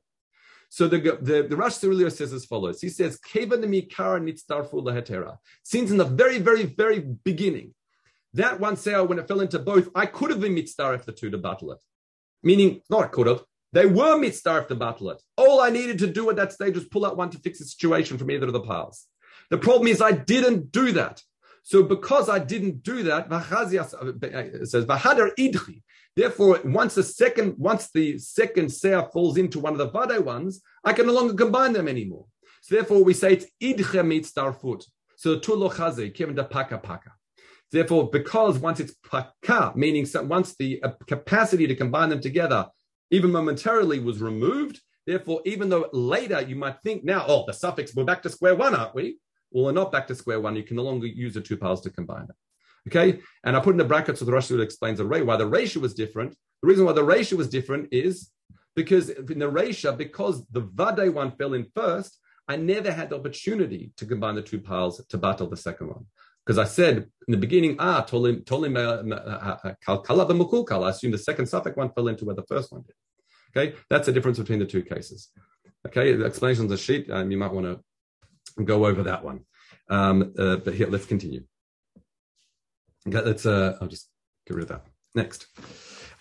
So 0.69 0.87
the 0.87 0.99
the, 0.99 1.47
the 1.49 1.57
Rosh 1.57 1.73
Sirilio 1.73 2.09
says 2.09 2.31
as 2.31 2.45
follows. 2.45 2.79
He 2.79 2.87
says, 2.87 3.19
Since 3.23 3.51
in 5.91 5.97
the 5.97 6.05
very, 6.05 6.39
very, 6.39 6.63
very 6.63 6.99
beginning, 6.99 7.73
that 8.33 8.61
one 8.61 8.77
sale, 8.77 9.05
when 9.05 9.19
it 9.19 9.27
fell 9.27 9.41
into 9.41 9.59
both, 9.59 9.89
I 9.93 10.05
could 10.05 10.29
have 10.29 10.39
been 10.39 10.53
mitzvah 10.53 11.01
the 11.05 11.11
two 11.11 11.29
to 11.29 11.37
battle 11.37 11.73
it. 11.73 11.79
Meaning, 12.43 12.81
not 12.89 13.15
have. 13.15 13.43
They 13.73 13.85
were 13.85 14.17
mitzvah 14.17 14.65
to 14.67 14.75
battle 14.75 15.11
it. 15.11 15.21
All 15.37 15.61
I 15.61 15.69
needed 15.69 15.97
to 15.99 16.07
do 16.07 16.29
at 16.29 16.35
that 16.35 16.51
stage 16.51 16.75
was 16.75 16.85
pull 16.85 17.05
out 17.05 17.15
one 17.15 17.29
to 17.29 17.39
fix 17.39 17.59
the 17.59 17.65
situation 17.65 18.17
from 18.17 18.29
either 18.29 18.47
of 18.47 18.53
the 18.53 18.61
piles. 18.61 19.07
The 19.49 19.57
problem 19.57 19.87
is 19.87 20.01
I 20.01 20.11
didn't 20.11 20.71
do 20.71 20.91
that. 20.93 21.21
So 21.63 21.83
because 21.83 22.27
I 22.27 22.39
didn't 22.39 22.83
do 22.83 23.03
that, 23.03 23.27
it 23.27 23.31
uh, 23.31 24.61
uh, 24.61 24.65
says 24.65 24.85
v'hadar 24.85 25.31
idchi. 25.37 25.83
Therefore, 26.15 26.59
once 26.65 26.95
the 26.95 27.03
second 27.03 27.55
once 27.57 27.89
the 27.93 28.17
second 28.17 28.67
seah 28.67 29.11
falls 29.13 29.37
into 29.37 29.59
one 29.59 29.73
of 29.73 29.79
the 29.79 29.89
vade 29.89 30.25
ones, 30.25 30.61
I 30.83 30.93
can 30.93 31.05
no 31.05 31.13
longer 31.13 31.33
combine 31.33 31.73
them 31.73 31.87
anymore. 31.87 32.25
So 32.61 32.75
therefore, 32.75 33.03
we 33.03 33.13
say 33.13 33.33
it's 33.33 33.45
idche 33.61 34.05
mitzvah 34.05 34.53
foot. 34.53 34.85
So 35.15 35.37
tulo 35.37 35.69
chaze 35.69 36.11
kevin 36.13 36.35
da 36.35 36.43
paka 36.43 36.77
paka. 36.77 37.11
Therefore, 37.71 38.09
because 38.09 38.59
once 38.59 38.79
it's 38.79 38.95
paka, 39.09 39.71
meaning 39.75 40.05
once 40.27 40.55
the 40.55 40.83
uh, 40.83 40.91
capacity 41.07 41.67
to 41.67 41.75
combine 41.75 42.09
them 42.09 42.21
together, 42.21 42.67
even 43.11 43.31
momentarily, 43.31 43.99
was 43.99 44.21
removed, 44.21 44.81
therefore, 45.05 45.41
even 45.45 45.69
though 45.69 45.89
later 45.93 46.41
you 46.41 46.55
might 46.55 46.81
think 46.81 47.03
now, 47.03 47.25
oh, 47.27 47.45
the 47.47 47.53
suffix, 47.53 47.95
we're 47.95 48.03
back 48.03 48.21
to 48.23 48.29
square 48.29 48.55
one, 48.55 48.75
aren't 48.75 48.95
we? 48.95 49.17
Well, 49.51 49.65
we're 49.65 49.71
not 49.71 49.91
back 49.91 50.07
to 50.07 50.15
square 50.15 50.39
one. 50.39 50.55
You 50.55 50.63
can 50.63 50.77
no 50.77 50.83
longer 50.83 51.07
use 51.07 51.33
the 51.33 51.41
two 51.41 51.57
piles 51.57 51.81
to 51.81 51.89
combine 51.89 52.27
them. 52.27 52.35
Okay, 52.87 53.19
and 53.43 53.55
I 53.55 53.59
put 53.59 53.71
in 53.71 53.77
the 53.77 53.85
brackets 53.85 54.19
so 54.19 54.25
the 54.25 54.31
Rosh 54.31 54.49
explains 54.49 54.97
the 54.97 55.05
rate 55.05 55.25
why 55.25 55.37
the 55.37 55.45
ratio 55.45 55.81
was 55.81 55.93
different. 55.93 56.35
The 56.61 56.67
reason 56.67 56.85
why 56.85 56.93
the 56.93 57.03
ratio 57.03 57.37
was 57.37 57.47
different 57.47 57.89
is 57.91 58.31
because 58.75 59.09
in 59.09 59.39
the 59.39 59.49
ratio, 59.49 59.95
because 59.95 60.45
the 60.47 60.61
Vade 60.61 61.13
one 61.13 61.31
fell 61.31 61.53
in 61.53 61.67
first, 61.75 62.17
I 62.47 62.55
never 62.55 62.91
had 62.91 63.09
the 63.09 63.17
opportunity 63.17 63.91
to 63.97 64.05
combine 64.05 64.35
the 64.35 64.41
two 64.41 64.59
piles 64.59 65.03
to 65.05 65.17
battle 65.17 65.47
the 65.47 65.57
second 65.57 65.87
one. 65.87 66.05
Because 66.45 66.57
I 66.57 66.65
said 66.65 66.97
in 67.27 67.31
the 67.31 67.37
beginning, 67.37 67.75
ah, 67.79 68.03
tolim 68.07 68.43
tolim 68.43 68.73
kalkala 69.85 70.83
I 70.85 70.89
assume 70.89 71.11
the 71.11 71.17
second 71.17 71.45
suffix 71.47 71.75
one 71.75 71.91
fell 71.91 72.07
into 72.07 72.25
where 72.25 72.35
the 72.35 72.43
first 72.43 72.71
one 72.71 72.81
did. 72.81 72.95
Okay, 73.55 73.75
that's 73.89 74.05
the 74.05 74.11
difference 74.11 74.39
between 74.39 74.59
the 74.59 74.65
two 74.65 74.81
cases. 74.81 75.29
Okay, 75.85 76.13
the 76.13 76.25
explanation 76.25 76.63
on 76.63 76.69
the 76.69 76.77
sheet, 76.77 77.09
um, 77.11 77.31
you 77.31 77.37
might 77.37 77.51
want 77.51 77.65
to 77.65 78.63
go 78.63 78.85
over 78.85 79.03
that 79.03 79.23
one. 79.23 79.41
Um, 79.89 80.33
uh, 80.37 80.57
but 80.57 80.73
here, 80.73 80.87
let's 80.87 81.05
continue. 81.05 81.43
Okay, 83.07 83.21
let's. 83.21 83.45
Uh, 83.45 83.77
I'll 83.81 83.87
just 83.87 84.09
get 84.47 84.55
rid 84.55 84.63
of 84.63 84.69
that. 84.69 84.85
Next. 85.13 85.47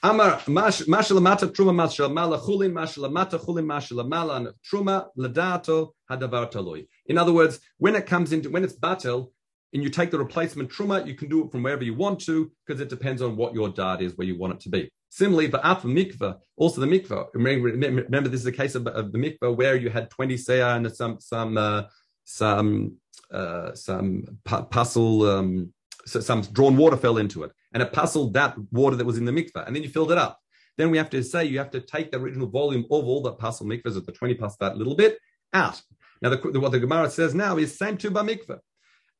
Amar 0.02 0.38
mashalamata 0.40 1.52
truma 1.52 1.74
mashalamala 1.74 2.40
chulin 2.40 2.72
mashalamata 2.72 3.38
chulin 3.44 3.66
mashalamala 3.66 4.52
truma 4.64 5.08
ladato 5.16 5.90
hadavar 6.10 6.50
taloi. 6.50 6.86
In 7.06 7.18
other 7.18 7.32
words, 7.32 7.60
when 7.76 7.94
it 7.94 8.06
comes 8.06 8.32
into 8.32 8.48
when 8.50 8.64
it's 8.64 8.72
battle 8.72 9.32
and 9.72 9.82
you 9.82 9.88
take 9.88 10.10
the 10.10 10.18
replacement 10.18 10.70
truma, 10.70 11.06
you 11.06 11.14
can 11.14 11.28
do 11.28 11.44
it 11.44 11.52
from 11.52 11.62
wherever 11.62 11.84
you 11.84 11.94
want 11.94 12.20
to 12.20 12.50
because 12.66 12.80
it 12.80 12.88
depends 12.88 13.22
on 13.22 13.36
what 13.36 13.54
your 13.54 13.68
dart 13.68 14.02
is, 14.02 14.16
where 14.16 14.26
you 14.26 14.36
want 14.36 14.54
it 14.54 14.60
to 14.60 14.68
be. 14.68 14.90
Similarly, 15.10 15.48
but 15.48 15.64
after 15.64 15.88
mikvah, 15.88 16.38
also 16.56 16.80
the 16.80 16.86
mikvah. 16.86 17.26
Remember, 17.34 18.28
this 18.28 18.40
is 18.40 18.46
a 18.46 18.52
case 18.52 18.74
of, 18.74 18.86
of 18.86 19.12
the 19.12 19.18
mikvah 19.18 19.56
where 19.56 19.76
you 19.76 19.90
had 19.90 20.10
twenty 20.10 20.36
seah 20.36 20.76
and 20.76 20.94
some 20.94 21.18
some 21.20 21.56
uh, 21.56 21.84
some 22.24 22.96
uh, 23.32 23.74
some 23.74 24.24
puzzle, 24.44 25.28
um, 25.28 25.72
some 26.04 26.42
drawn 26.42 26.76
water 26.76 26.96
fell 26.96 27.18
into 27.18 27.44
it 27.44 27.52
and 27.72 27.82
it 27.82 27.92
puzzled 27.92 28.34
that 28.34 28.56
water 28.72 28.96
that 28.96 29.06
was 29.06 29.18
in 29.18 29.24
the 29.24 29.32
mikveh, 29.32 29.66
and 29.66 29.74
then 29.74 29.82
you 29.82 29.88
filled 29.88 30.12
it 30.12 30.18
up. 30.18 30.38
Then 30.76 30.90
we 30.90 30.98
have 30.98 31.10
to 31.10 31.22
say 31.22 31.44
you 31.44 31.58
have 31.58 31.70
to 31.72 31.80
take 31.80 32.10
the 32.10 32.18
original 32.18 32.48
volume 32.48 32.84
of 32.84 33.04
all 33.04 33.22
the 33.22 33.32
puzzle 33.32 33.66
mikvahs 33.66 33.96
of 33.96 34.06
the 34.06 34.12
20 34.12 34.34
plus 34.34 34.56
that 34.56 34.76
little 34.76 34.96
bit 34.96 35.18
out. 35.52 35.80
Now, 36.22 36.30
the, 36.30 36.36
the, 36.36 36.60
what 36.60 36.72
the 36.72 36.80
Gemara 36.80 37.10
says 37.10 37.34
now 37.34 37.58
is 37.58 37.76
same 37.76 37.96
to 37.98 38.10
ba 38.10 38.22
mikveh. 38.22 38.58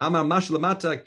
Amar 0.00 0.24
mashlamata 0.24 0.98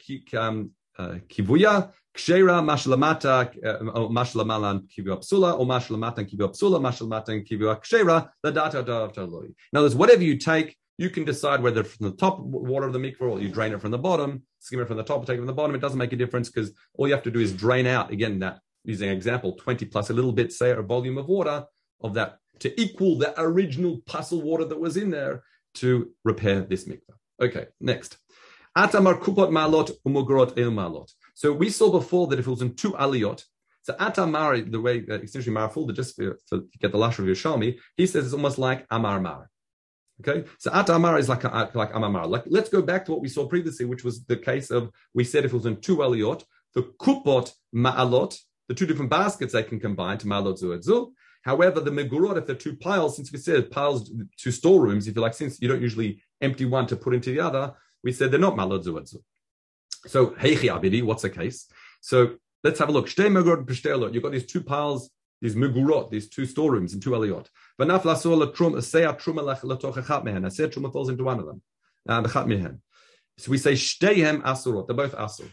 uh, 0.99 1.15
kivuya, 1.27 1.91
kshera 2.15 2.61
mashlamata 2.61 3.49
uh, 3.65 4.07
mashlamalan 4.09 4.87
kivuya 4.87 5.17
psula, 5.19 5.57
or 5.57 5.65
mashlamata 5.65 6.19
kivuya 6.29 6.51
psula, 6.51 6.79
mashlamata 6.79 7.47
kivuya 7.47 7.81
kshera, 7.81 8.29
the 8.43 8.51
data 8.51 8.83
data 8.83 9.23
loy. 9.25 9.45
In 9.45 9.53
other 9.73 9.85
words, 9.85 9.95
whatever 9.95 10.21
you 10.21 10.37
take, 10.37 10.77
you 10.99 11.09
can 11.09 11.25
decide 11.25 11.63
whether 11.63 11.83
from 11.83 12.11
the 12.11 12.15
top 12.15 12.39
water 12.39 12.85
of 12.85 12.93
the 12.93 12.99
mikveh 12.99 13.21
or 13.21 13.39
you 13.39 13.49
drain 13.49 13.73
it 13.73 13.81
from 13.81 13.89
the 13.89 13.97
bottom, 13.97 14.43
skim 14.59 14.79
it 14.79 14.87
from 14.87 14.97
the 14.97 15.03
top 15.03 15.25
take 15.25 15.35
it 15.35 15.37
from 15.37 15.47
the 15.47 15.53
bottom. 15.53 15.73
It 15.73 15.81
doesn't 15.81 15.97
make 15.97 16.13
a 16.13 16.15
difference 16.15 16.49
because 16.49 16.71
all 16.93 17.07
you 17.07 17.13
have 17.13 17.23
to 17.23 17.31
do 17.31 17.39
is 17.39 17.51
drain 17.51 17.87
out, 17.87 18.11
again, 18.11 18.39
that 18.39 18.59
using 18.83 19.09
an 19.09 19.15
example, 19.15 19.53
20 19.53 19.85
plus 19.85 20.11
a 20.11 20.13
little 20.13 20.31
bit, 20.31 20.53
say, 20.53 20.69
a 20.71 20.81
volume 20.81 21.17
of 21.17 21.27
water 21.27 21.65
of 22.01 22.13
that 22.13 22.37
to 22.59 22.79
equal 22.79 23.17
the 23.17 23.33
original 23.41 24.01
puzzle 24.05 24.41
water 24.41 24.65
that 24.65 24.79
was 24.79 24.97
in 24.97 25.09
there 25.09 25.43
to 25.75 26.11
repair 26.23 26.61
this 26.61 26.85
mikveh. 26.85 27.15
Okay, 27.41 27.65
next. 27.81 28.17
Atamar 28.77 29.19
kupot 29.19 29.49
malot 29.51 29.91
umugorot 30.07 30.57
el 30.57 30.71
malot. 30.71 31.11
So 31.33 31.53
we 31.53 31.69
saw 31.69 31.91
before 31.91 32.27
that 32.27 32.39
if 32.39 32.47
it 32.47 32.51
was 32.51 32.61
in 32.61 32.75
two 32.75 32.91
aliyot, 32.93 33.43
so 33.83 33.93
Atamar, 33.93 34.71
the 34.71 34.79
way 34.79 35.03
uh, 35.09 35.15
essentially 35.15 35.55
Marafulda, 35.55 35.93
just 35.93 36.15
for, 36.15 36.37
for, 36.47 36.59
to 36.59 36.77
get 36.79 36.91
the 36.91 36.97
lash 36.97 37.19
of 37.19 37.25
Yerushalmi, 37.25 37.77
he 37.97 38.07
says 38.07 38.25
it's 38.25 38.33
almost 38.33 38.57
like 38.57 38.85
Amar 38.89 39.19
Mar. 39.19 39.49
Okay, 40.21 40.47
so 40.59 40.69
atamar 40.71 41.19
is 41.19 41.27
like 41.27 41.43
a, 41.43 41.71
like 41.73 41.91
amamar. 41.91 42.27
Like 42.27 42.43
let's 42.45 42.69
go 42.69 42.81
back 42.81 43.05
to 43.05 43.11
what 43.11 43.21
we 43.21 43.27
saw 43.27 43.47
previously, 43.47 43.85
which 43.85 44.03
was 44.03 44.23
the 44.25 44.37
case 44.37 44.69
of 44.69 44.91
we 45.13 45.23
said 45.23 45.43
if 45.43 45.51
it 45.51 45.55
was 45.55 45.65
in 45.65 45.81
two 45.81 45.97
aliyot, 45.97 46.43
the 46.75 46.83
kupot 47.01 47.51
ma'alot, 47.75 48.37
the 48.67 48.75
two 48.75 48.85
different 48.85 49.09
baskets 49.09 49.53
they 49.53 49.63
can 49.63 49.79
combine 49.79 50.17
to 50.19 50.55
zu 50.57 51.13
However, 51.43 51.81
the 51.81 51.91
megurot, 51.91 52.37
if 52.37 52.45
they're 52.45 52.55
two 52.55 52.77
piles, 52.77 53.17
since 53.17 53.31
we 53.31 53.37
said 53.37 53.69
piles, 53.69 54.09
two 54.37 54.51
storerooms, 54.51 55.07
if 55.07 55.15
you 55.15 55.21
like, 55.21 55.33
since 55.33 55.61
you 55.61 55.67
don't 55.67 55.81
usually 55.81 56.21
empty 56.39 56.63
one 56.63 56.87
to 56.87 56.95
put 56.95 57.13
into 57.13 57.31
the 57.31 57.41
other, 57.41 57.73
we 58.03 58.11
said 58.11 58.31
they're 58.31 58.39
not 58.39 58.55
ma'alot 58.55 58.83
zu 58.83 59.23
So 60.07 60.27
heichi 60.27 60.69
abidi, 60.69 61.03
what's 61.03 61.23
the 61.23 61.29
case? 61.29 61.67
So 62.01 62.35
let's 62.63 62.79
have 62.79 62.89
a 62.89 62.91
look. 62.91 63.07
Shtei 63.07 63.27
megurot 63.27 64.13
You've 64.13 64.23
got 64.23 64.31
these 64.31 64.45
two 64.45 64.61
piles 64.61 65.09
these 65.43 65.55
mugurot, 65.55 66.09
these 66.09 66.29
two 66.29 66.45
storerooms 66.45 66.93
and 66.93 67.03
two 67.03 67.09
aliyot. 67.09 67.47
V'naf 67.79 68.03
lasor 68.03 68.55
truma 68.55 68.77
seya 68.77 69.19
truma 69.19 69.43
letoch 69.61 69.95
echat 69.95 70.23
mehen. 70.23 70.49
Said 70.49 70.71
truma 70.71 70.91
falls 70.91 71.09
into 71.09 71.25
one 71.25 71.37
of 71.37 71.45
them. 71.45 71.61
Uh, 72.07 72.13
and 72.13 72.25
echat 72.25 72.47
mehen. 72.47 72.81
So 73.37 73.51
we 73.51 73.57
say 73.57 73.73
shteihem 73.73 74.41
asurot. 74.41 74.87
They're 74.87 74.95
both 74.95 75.13
asur. 75.13 75.51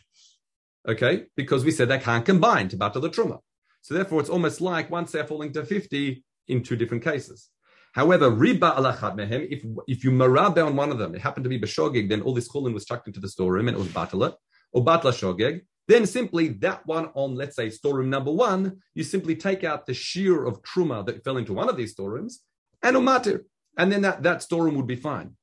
Okay, 0.89 1.25
because 1.37 1.65
we 1.65 1.73
said 1.73 1.89
they 1.89 1.99
can't 1.99 2.25
combine 2.25 2.69
to 2.69 2.77
battle 2.77 3.03
the 3.03 3.11
truma. 3.11 3.41
So 3.83 3.95
therefore, 3.95 4.21
it's 4.21 4.31
almost 4.31 4.61
like 4.61 4.91
one 4.91 5.09
say 5.09 5.27
falling 5.27 5.53
to 5.55 5.65
fifty 5.65 6.23
in 6.47 6.63
two 6.63 6.77
different 6.77 7.03
cases. 7.03 7.49
However, 7.92 8.31
riba 8.31 8.76
alachat 8.76 9.16
mehem, 9.16 9.48
if 9.50 9.64
if 9.88 10.05
you 10.05 10.11
marabe 10.11 10.59
on 10.59 10.76
one 10.76 10.90
of 10.90 10.98
them, 10.98 11.14
it 11.14 11.20
happened 11.20 11.44
to 11.44 11.50
be 11.50 11.61
beshogeg, 11.61 12.09
then 12.09 12.22
all 12.22 12.35
this 12.35 12.48
chulin 12.48 12.72
was 12.72 12.85
chucked 12.85 13.09
into 13.09 13.20
the 13.20 13.29
storeroom 13.29 13.68
and 13.68 13.76
it 13.76 13.81
was 13.81 13.88
batala, 13.88 14.35
or 14.72 14.85
batla 14.85 15.12
shogeg, 15.12 15.62
then 15.88 16.07
simply 16.07 16.48
that 16.48 16.87
one 16.87 17.11
on, 17.14 17.35
let's 17.35 17.57
say, 17.57 17.68
storeroom 17.68 18.11
number 18.11 18.31
one, 18.31 18.81
you 18.94 19.03
simply 19.03 19.35
take 19.35 19.64
out 19.64 19.87
the 19.87 19.94
shear 19.94 20.44
of 20.44 20.62
truma 20.62 21.05
that 21.07 21.24
fell 21.24 21.37
into 21.37 21.53
one 21.53 21.68
of 21.68 21.76
these 21.76 21.90
storerooms 21.90 22.42
and 22.83 22.96
umatir. 22.96 23.40
And 23.76 23.90
then 23.90 24.03
that, 24.03 24.22
that 24.22 24.42
storeroom 24.42 24.76
would 24.76 24.87
be 24.87 24.94
fine. 24.94 25.37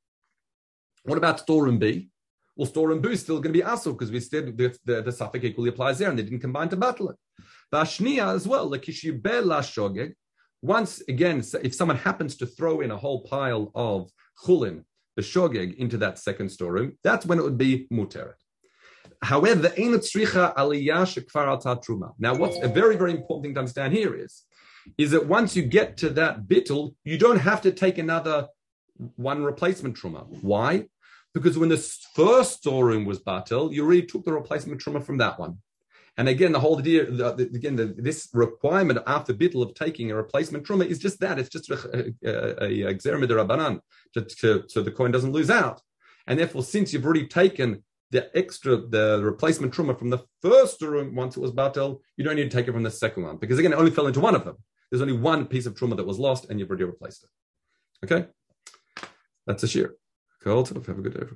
What 1.04 1.18
about 1.18 1.40
storeroom 1.40 1.78
B? 1.78 2.08
Well, 2.56 2.66
storeroom 2.66 3.02
B 3.02 3.10
is 3.10 3.20
still 3.20 3.40
going 3.40 3.52
to 3.52 3.58
be 3.58 3.64
asur 3.64 3.92
because 3.92 4.10
we 4.10 4.20
said 4.20 4.56
the, 4.56 4.74
the, 4.86 5.02
the 5.02 5.12
suffix 5.12 5.44
equally 5.44 5.68
applies 5.68 5.98
there 5.98 6.08
and 6.08 6.18
they 6.18 6.22
didn't 6.22 6.40
combine 6.40 6.70
to 6.70 6.76
battle 6.76 7.10
it. 7.10 7.16
Vashnia 7.72 8.34
as 8.34 8.48
well, 8.48 8.70
like 8.70 8.82
shogeg. 8.82 10.14
Once 10.62 11.02
again, 11.08 11.42
if 11.62 11.74
someone 11.74 11.96
happens 11.96 12.36
to 12.36 12.46
throw 12.46 12.80
in 12.80 12.90
a 12.90 12.96
whole 12.96 13.22
pile 13.22 13.70
of 13.74 14.10
chulin, 14.44 14.84
the 15.16 15.22
shogeg, 15.22 15.76
into 15.76 15.96
that 15.98 16.18
second 16.18 16.48
storeroom, 16.48 16.96
that's 17.02 17.26
when 17.26 17.38
it 17.38 17.42
would 17.42 17.58
be 17.58 17.86
muteret. 17.92 18.34
However, 19.22 19.72
Now, 22.18 22.34
what's 22.36 22.58
a 22.62 22.68
very, 22.68 22.96
very 22.96 23.10
important 23.10 23.44
thing 23.44 23.54
to 23.54 23.60
understand 23.60 23.92
here 23.92 24.14
is, 24.14 24.44
is 24.96 25.10
that 25.10 25.26
once 25.26 25.56
you 25.56 25.62
get 25.62 25.96
to 25.98 26.10
that 26.10 26.44
bittul, 26.44 26.94
you 27.04 27.18
don't 27.18 27.40
have 27.40 27.60
to 27.62 27.72
take 27.72 27.98
another 27.98 28.48
one 29.16 29.44
replacement 29.44 29.96
truma. 29.96 30.26
Why? 30.42 30.86
Because 31.34 31.58
when 31.58 31.68
the 31.68 31.78
first 32.14 32.58
storeroom 32.58 33.04
was 33.04 33.18
batil, 33.20 33.72
you 33.72 33.84
already 33.84 34.02
took 34.02 34.24
the 34.24 34.32
replacement 34.32 34.80
truma 34.80 35.04
from 35.04 35.18
that 35.18 35.38
one. 35.38 35.58
And 36.18 36.28
again, 36.28 36.50
the 36.50 36.58
whole 36.58 36.78
idea, 36.78 37.04
again, 37.04 37.76
the, 37.76 37.94
this 37.96 38.28
requirement 38.34 38.98
after 39.06 39.32
bittul 39.32 39.62
of 39.62 39.74
taking 39.74 40.10
a 40.10 40.16
replacement 40.16 40.66
truma 40.66 40.84
is 40.84 40.98
just 40.98 41.20
that. 41.20 41.38
It's 41.38 41.48
just 41.48 41.70
a, 41.70 42.12
a, 42.24 42.64
a, 42.64 42.92
a 42.92 43.00
so 43.00 44.82
the 44.82 44.92
coin 44.94 45.12
doesn't 45.12 45.32
lose 45.32 45.48
out. 45.48 45.80
And 46.26 46.38
therefore, 46.38 46.64
since 46.64 46.92
you've 46.92 47.04
already 47.04 47.28
taken 47.28 47.84
the 48.10 48.36
extra, 48.36 48.78
the 48.78 49.20
replacement 49.22 49.72
truma 49.72 49.96
from 49.96 50.10
the 50.10 50.24
first 50.42 50.82
room 50.82 51.14
once 51.14 51.36
it 51.36 51.40
was 51.40 51.52
batel, 51.52 52.00
you 52.16 52.24
don't 52.24 52.34
need 52.34 52.50
to 52.50 52.56
take 52.56 52.66
it 52.66 52.72
from 52.72 52.82
the 52.82 52.90
second 52.90 53.22
one 53.22 53.36
because 53.36 53.58
again, 53.60 53.72
it 53.72 53.78
only 53.78 53.92
fell 53.92 54.08
into 54.08 54.20
one 54.20 54.34
of 54.34 54.44
them. 54.44 54.56
There's 54.90 55.02
only 55.02 55.16
one 55.16 55.46
piece 55.46 55.66
of 55.66 55.74
truma 55.74 55.96
that 55.96 56.06
was 56.06 56.18
lost, 56.18 56.46
and 56.48 56.58
you've 56.58 56.68
already 56.68 56.84
replaced 56.84 57.24
it. 57.24 57.30
Okay, 58.06 58.28
that's 59.46 59.62
a 59.62 59.68
shear. 59.68 59.94
Cool. 60.42 60.64
Have 60.64 60.88
a 60.88 60.92
good 60.94 61.14
day. 61.14 61.26